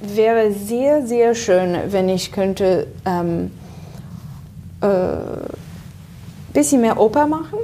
[0.01, 3.51] wäre sehr, sehr schön, wenn ich könnte ähm,
[4.81, 4.87] äh,
[6.53, 7.59] bisschen mehr Oper machen.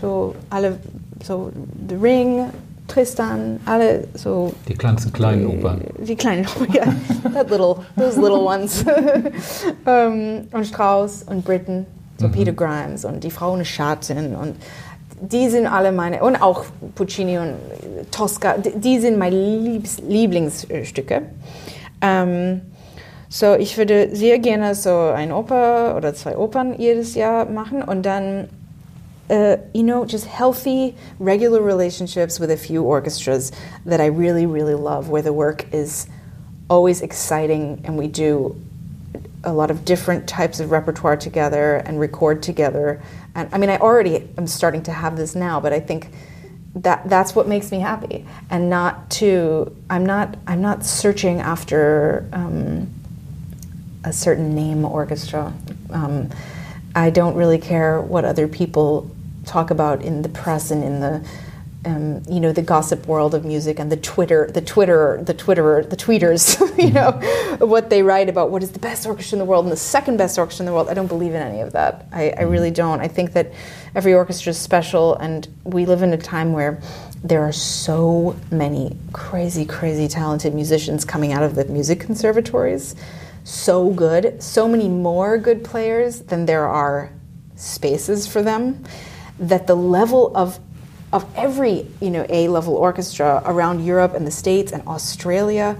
[0.00, 0.78] So alle,
[1.22, 1.50] so
[1.88, 2.46] The Ring,
[2.90, 4.52] Tristan, alle so.
[4.68, 5.82] Die ganzen kleinen Opern.
[5.98, 6.84] Die kleinen Opern, ja.
[7.32, 8.84] That little, those little ones.
[8.84, 9.32] um,
[9.86, 11.86] ähm, und Strauss und Britten,
[12.18, 12.32] so mhm.
[12.32, 14.56] Peter Grimes und die Frau Schatten und
[15.22, 16.64] die sind alle meine, und auch
[16.94, 17.54] Puccini und
[18.10, 21.22] Tosca, die sind meine Liebs, Lieblingsstücke.
[22.02, 22.60] Um, ähm,
[23.32, 28.04] so, ich würde sehr gerne so ein Oper oder zwei Opern jedes Jahr machen und
[28.04, 28.48] dann
[29.30, 33.52] uh, you know, just healthy, regular relationships with a few orchestras
[33.86, 36.08] that I really, really love, where the work is
[36.68, 38.60] always exciting and we do
[39.42, 43.00] a lot of different types of repertoire together and record together.
[43.34, 46.08] And I mean, I already am starting to have this now, but I think
[46.74, 52.28] that that's what makes me happy, and not to I'm not I'm not searching after
[52.32, 52.88] um,
[54.04, 55.52] a certain name orchestra.
[55.90, 56.30] Um,
[56.94, 59.10] I don't really care what other people
[59.44, 61.26] talk about in the press and in the
[61.84, 65.82] um, you know the gossip world of music and the Twitter, the Twitter, the Twitter,
[65.82, 67.12] the tweeters, you know,
[67.66, 70.18] what they write about what is the best orchestra in the world and the second
[70.18, 70.88] best orchestra in the world.
[70.88, 72.06] I don't believe in any of that.
[72.12, 73.00] I, I really don't.
[73.00, 73.52] I think that
[73.94, 76.82] every orchestra is special, and we live in a time where
[77.24, 82.94] there are so many crazy, crazy talented musicians coming out of the music conservatories.
[83.44, 87.10] So good, so many more good players than there are
[87.56, 88.84] spaces for them.
[89.40, 90.60] That the level of
[91.12, 95.76] of every you know A level orchestra around Europe and the States and Australia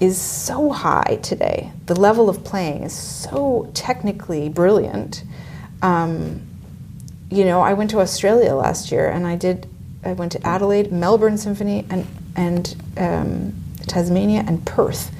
[0.00, 1.72] is so high today.
[1.86, 5.24] The level of playing is so technically brilliant.
[5.82, 6.42] Um,
[7.30, 9.68] you know, I went to Australia last year and I did.
[10.04, 12.06] I went to Adelaide, Melbourne Symphony, and
[12.36, 13.54] and um,
[13.86, 15.12] Tasmania and Perth.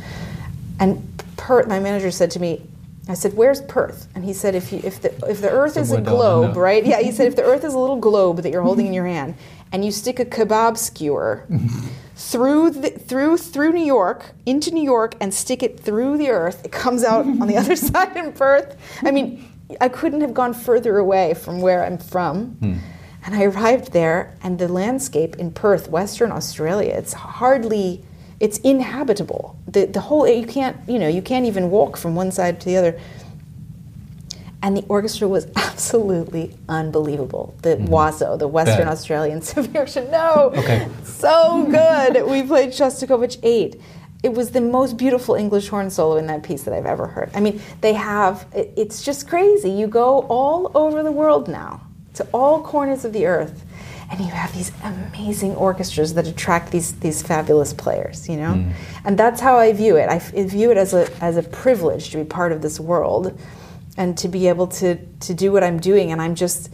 [0.79, 2.63] And Perth, my manager said to me,
[3.09, 5.93] I said, "Where's Perth?" And he said, "If you, if the if the Earth is
[5.93, 6.85] a globe, right?
[6.85, 9.07] Yeah." He said, "If the Earth is a little globe that you're holding in your
[9.07, 9.35] hand,
[9.73, 11.47] and you stick a kebab skewer
[12.17, 16.65] through the, through through New York into New York and stick it through the Earth,
[16.65, 18.77] it comes out on the other side in Perth.
[19.03, 19.45] I mean,
[19.81, 22.57] I couldn't have gone further away from where I'm from."
[23.27, 28.05] And I arrived there, and the landscape in Perth, Western Australia, it's hardly,
[28.45, 29.57] it's inhabitable.
[29.67, 32.67] The, the whole, you can't, you know, you can't even walk from one side to
[32.67, 33.01] the other.
[34.63, 37.55] And the orchestra was absolutely unbelievable.
[37.63, 37.87] The mm-hmm.
[37.87, 38.93] WASO, the Western Yeah.
[38.93, 40.87] Australian Symphony Orchestra, no, Okay.
[41.05, 42.27] so good.
[42.27, 43.81] we played Shostakovich 8.
[44.23, 47.31] It was the most beautiful English horn solo in that piece that I've ever heard.
[47.35, 49.71] I mean, they have, it's just crazy.
[49.71, 51.81] You go all over the world now,
[52.15, 53.65] to all corners of the earth,
[54.15, 58.55] and you have these amazing orchestras that attract these, these fabulous players, you know?
[58.55, 58.73] Mm.
[59.05, 60.09] And that's how I view it.
[60.09, 63.37] i view it as a, as a privilege to be part of this world
[63.97, 66.13] and to be able to, to do what I'm doing.
[66.13, 66.71] And I'm just,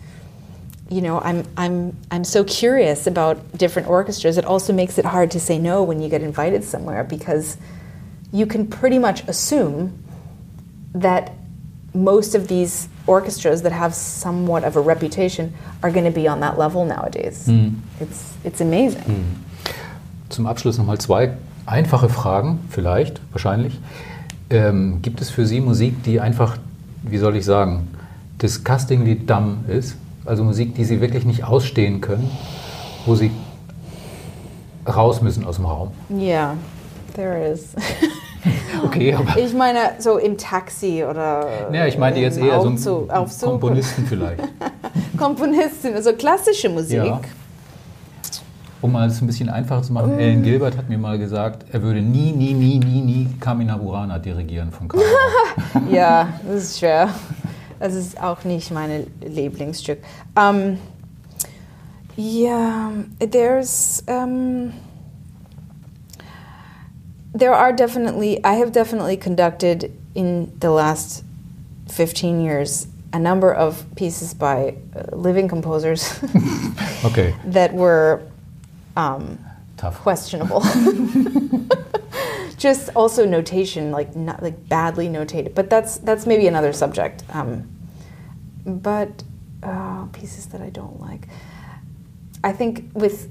[0.91, 4.37] you know, I'm, I'm, I'm so curious about different orchestras.
[4.37, 7.57] It also makes it hard to say no when you get invited somewhere because
[8.33, 10.03] you can pretty much assume
[10.95, 11.33] that
[11.95, 15.53] most of these orchestras that have somewhat of a reputation
[15.83, 17.49] are going to be on that level nowadays.
[18.01, 19.03] It's, it's amazing.
[20.29, 21.33] Zum Abschluss nochmal zwei
[21.67, 23.79] einfache Fragen, vielleicht, wahrscheinlich.
[24.49, 26.57] Ähm, gibt es für Sie Musik, die einfach,
[27.03, 27.89] wie soll ich sagen,
[28.41, 29.97] disgustingly dumb ist?
[30.25, 32.31] Also Musik, die Sie wirklich nicht ausstehen können,
[33.07, 33.31] wo Sie
[34.87, 35.91] raus müssen aus dem Raum?
[36.11, 36.57] Yeah,
[37.15, 37.75] there is.
[38.85, 41.71] Okay, aber Ich meine, so im Taxi oder.
[41.73, 43.51] ja, ich meinte jetzt eher so einen Aufzug.
[43.51, 44.43] Komponisten vielleicht.
[45.19, 47.05] Komponistin, also klassische Musik.
[47.05, 47.21] Ja.
[48.81, 51.83] Um mal es ein bisschen einfacher zu machen, Ellen Gilbert hat mir mal gesagt, er
[51.83, 55.03] würde nie, nie, nie, nie, nie Kamina Burana dirigieren von Karl.
[55.91, 57.11] Ja, das ist schwer.
[57.79, 59.99] Das ist auch nicht mein Lieblingsstück.
[60.35, 60.79] Um,
[62.17, 64.73] yeah, there's um,
[67.33, 71.25] there are definitely I have definitely conducted in the last
[71.89, 76.23] 15 years a number of pieces by uh, living composers
[77.05, 78.23] Okay, that were
[78.97, 79.39] um,
[79.77, 79.99] tough.
[80.01, 80.63] questionable.
[82.59, 87.25] Just also notation, like not like badly notated, but that's that's maybe another subject.
[87.31, 87.69] Um,
[88.67, 89.23] but
[89.63, 91.27] uh, pieces that I don't like.
[92.43, 93.31] I think with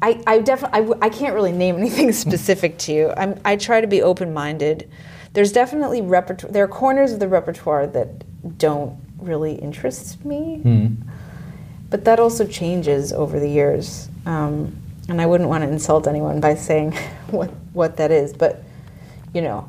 [0.00, 3.12] I I definitely I, w- I can't really name anything specific to you.
[3.16, 4.88] I'm I try to be open minded.
[5.34, 6.50] There's definitely repertoire.
[6.52, 10.96] There are corners of the repertoire that don't really interest me Hm.
[11.90, 14.08] but that also changes over the years.
[14.24, 14.76] Um,
[15.08, 16.92] and I wouldn't want to insult anyone by saying
[17.30, 18.62] what, what that is, but
[19.34, 19.68] you know,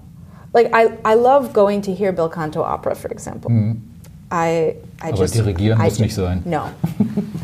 [0.54, 3.52] like I, I love going to hear bel canto opera, for example.
[4.32, 6.42] I, I Aber just dirigieren I muss nicht sein.
[6.46, 6.70] No,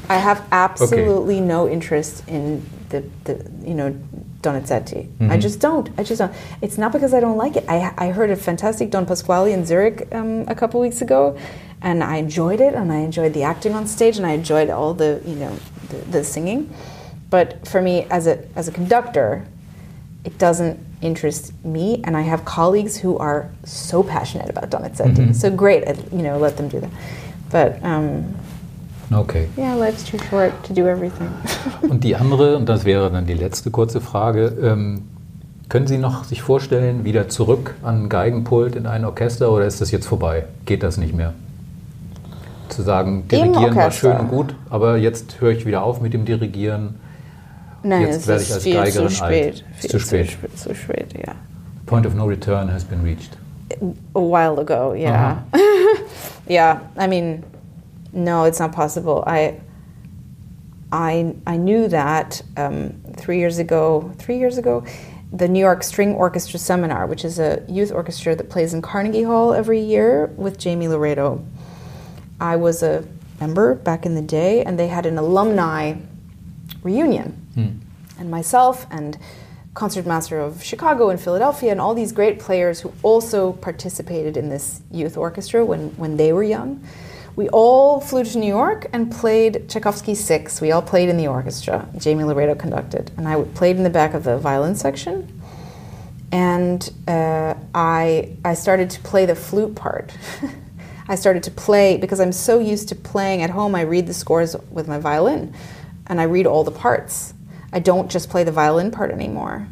[0.09, 3.93] I have absolutely no interest in the, the you know
[4.41, 4.97] Donizetti.
[4.97, 5.39] I mm-hmm.
[5.39, 5.89] just don't.
[5.97, 6.33] I just don't.
[6.61, 7.65] It's not because I don't like it.
[7.67, 11.37] I, I heard a fantastic Don Pasquale in Zurich um, a couple weeks ago,
[11.81, 14.93] and I enjoyed it, and I enjoyed the acting on stage, and I enjoyed all
[14.93, 15.55] the you know
[15.89, 16.73] the, the singing.
[17.29, 19.45] But for me, as a as a conductor,
[20.23, 25.15] it doesn't interest me, and I have colleagues who are so passionate about Donizetti.
[25.15, 25.33] Mm-hmm.
[25.33, 26.89] So great, I- you know, let them do that.
[27.53, 28.25] But um,
[29.11, 29.47] Okay.
[29.57, 31.29] yeah, life's too short to do everything.
[31.89, 35.03] Und die andere, und das wäre dann die letzte kurze Frage, ähm,
[35.69, 39.81] können Sie noch sich vorstellen, wieder zurück an ein Geigenpult in ein Orchester oder ist
[39.81, 40.45] das jetzt vorbei?
[40.65, 41.33] Geht das nicht mehr?
[42.69, 46.25] Zu sagen, Dirigieren war schön und gut, aber jetzt höre ich wieder auf mit dem
[46.25, 46.95] Dirigieren.
[47.83, 49.33] Nein, Jetzt es werde ist ich als viel Geigerin zu alt.
[49.35, 49.53] spät.
[49.53, 50.29] Ist Viel zu spät.
[50.55, 51.33] Zu, zu spät, ja.
[51.85, 53.37] Point of no return has been reached.
[54.15, 55.43] A while ago, yeah.
[56.47, 57.43] Yeah, I mean,
[58.11, 59.23] no, it's not possible.
[59.25, 59.59] I,
[60.91, 64.13] I, I knew that um, three years ago.
[64.17, 64.85] Three years ago,
[65.31, 69.23] the New York String Orchestra Seminar, which is a youth orchestra that plays in Carnegie
[69.23, 71.43] Hall every year with Jamie Laredo.
[72.39, 73.03] I was a
[73.39, 75.95] member back in the day, and they had an alumni
[76.83, 77.39] reunion.
[78.19, 79.17] and myself and
[79.73, 84.81] concertmaster of Chicago and Philadelphia and all these great players who also participated in this
[84.91, 86.83] youth orchestra when, when they were young.
[87.35, 90.61] We all flew to New York and played Tchaikovsky's Six.
[90.61, 91.87] We all played in the orchestra.
[91.97, 95.41] Jamie Laredo conducted, and I played in the back of the violin section.
[96.31, 100.15] And uh, I I started to play the flute part.
[101.07, 103.73] I started to play because I'm so used to playing at home.
[103.73, 105.55] I read the scores with my violin,
[106.05, 107.32] and I read all the parts.
[107.73, 109.67] I don't just play the violin part anymore.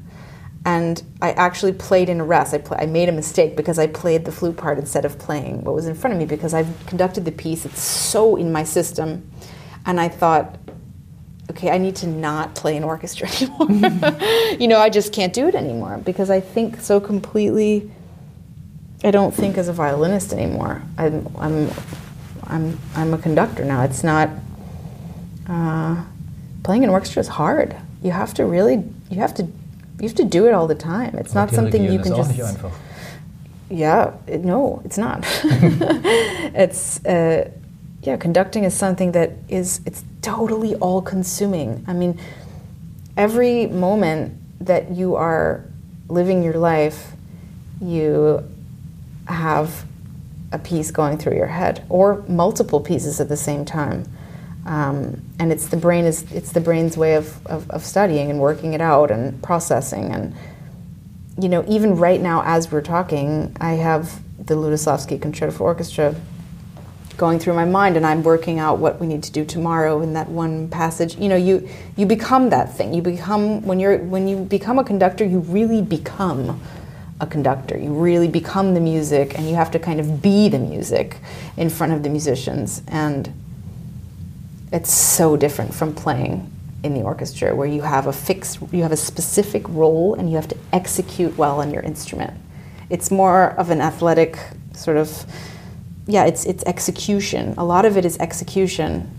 [0.66, 2.54] And I actually played in arrest.
[2.54, 5.64] I, play, I made a mistake because I played the flute part instead of playing
[5.64, 7.66] what was in front of me because I've conducted the piece.
[7.66, 9.32] It's so in my system.
[9.86, 10.58] And I thought,
[11.52, 14.18] okay, I need to not play an orchestra anymore.
[14.60, 17.92] you know, I just can't do it anymore because I think so completely.
[19.04, 20.82] I don't think as a violinist anymore.
[20.98, 21.70] I'm, I'm,
[22.44, 23.84] I'm, I'm a conductor now.
[23.84, 24.30] It's not.
[25.48, 26.04] Uh,
[26.64, 27.76] playing an orchestra is hard.
[28.02, 29.44] You have to really, you have to
[30.02, 31.16] you have to do it all the time.
[31.16, 32.32] It's not something you can just.
[33.70, 35.24] Yeah, it, no, it's not.
[35.44, 37.52] it's uh,
[38.02, 41.86] yeah, conducting is something that is it's totally all consuming.
[41.88, 42.20] I mean,
[43.16, 45.64] every moment that you are
[46.10, 47.12] living your life,
[47.80, 48.44] you
[49.28, 49.86] have
[50.52, 54.06] a piece going through your head or multiple pieces at the same time.
[54.66, 58.40] Um, and it's the brain is it's the brain's way of, of, of, studying and
[58.40, 60.12] working it out and processing.
[60.12, 60.36] And
[61.40, 66.16] you know even right now as we're talking I have the Ludoslavsky Concerto for Orchestra
[67.18, 70.14] going through my mind and I'm working out what we need to do tomorrow in
[70.14, 71.18] that one passage.
[71.18, 72.94] You know you you become that thing.
[72.94, 76.62] You become when you're when you become a conductor you really become
[77.22, 77.78] a conductor.
[77.78, 81.18] You really become the music and you have to kind of be the music
[81.56, 82.82] in front of the musicians.
[82.88, 83.32] And
[84.72, 86.50] it's so different from playing
[86.84, 90.36] in the orchestra where you have a fixed you have a specific role and you
[90.36, 92.34] have to execute well on your instrument.
[92.90, 94.38] It's more of an athletic
[94.74, 95.26] sort of
[96.08, 97.54] yeah it's it's execution.
[97.58, 99.12] A lot of it is execution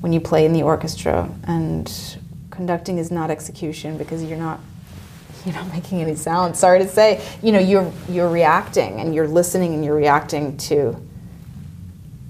[0.00, 2.18] when you play in the orchestra and
[2.50, 4.60] conducting is not execution because you're not
[5.44, 6.56] you're not making any sound.
[6.56, 10.94] Sorry to say you know you're you're reacting and you're listening and you're reacting to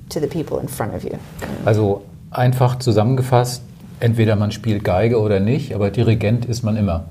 [0.09, 1.19] to the people in front of you.
[1.67, 3.63] Also Einfach zusammengefasst,
[3.99, 7.05] entweder man spielt Geige oder nicht, aber Dirigent ist man immer.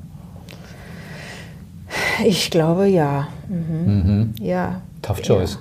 [2.26, 3.28] Ich glaube ja.
[3.48, 3.94] Mhm.
[3.94, 4.34] Mhm.
[4.42, 4.82] Ja.
[5.02, 5.58] Tough choice.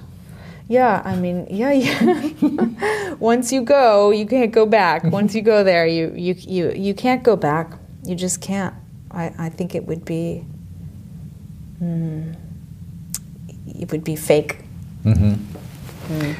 [0.70, 1.90] Yeah, I mean, yeah, yeah.
[3.20, 5.02] Once you go, you can't go back.
[5.11, 7.78] Once you go there, you you you you can't go back.
[8.04, 8.74] You just can't.
[9.11, 10.44] I I think it would be.
[11.80, 12.34] Mm,
[13.66, 14.56] it would be fake.
[15.04, 15.38] Mhm.
[16.11, 16.36] Mhm.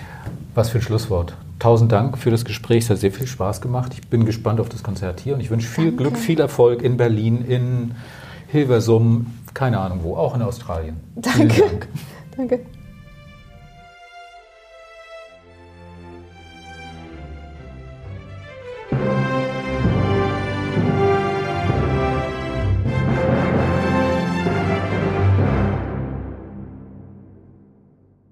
[0.55, 1.35] Was für ein Schlusswort.
[1.59, 2.85] Tausend Dank für das Gespräch.
[2.85, 3.93] Es hat sehr viel Spaß gemacht.
[3.95, 6.05] Ich bin gespannt auf das Konzert hier und ich wünsche viel Danke.
[6.05, 7.95] Glück, viel Erfolg in Berlin, in
[8.49, 10.97] Hilversum, keine Ahnung wo, auch in Australien.
[11.17, 11.49] Danke.
[11.49, 11.89] Dank.
[12.37, 12.61] Danke.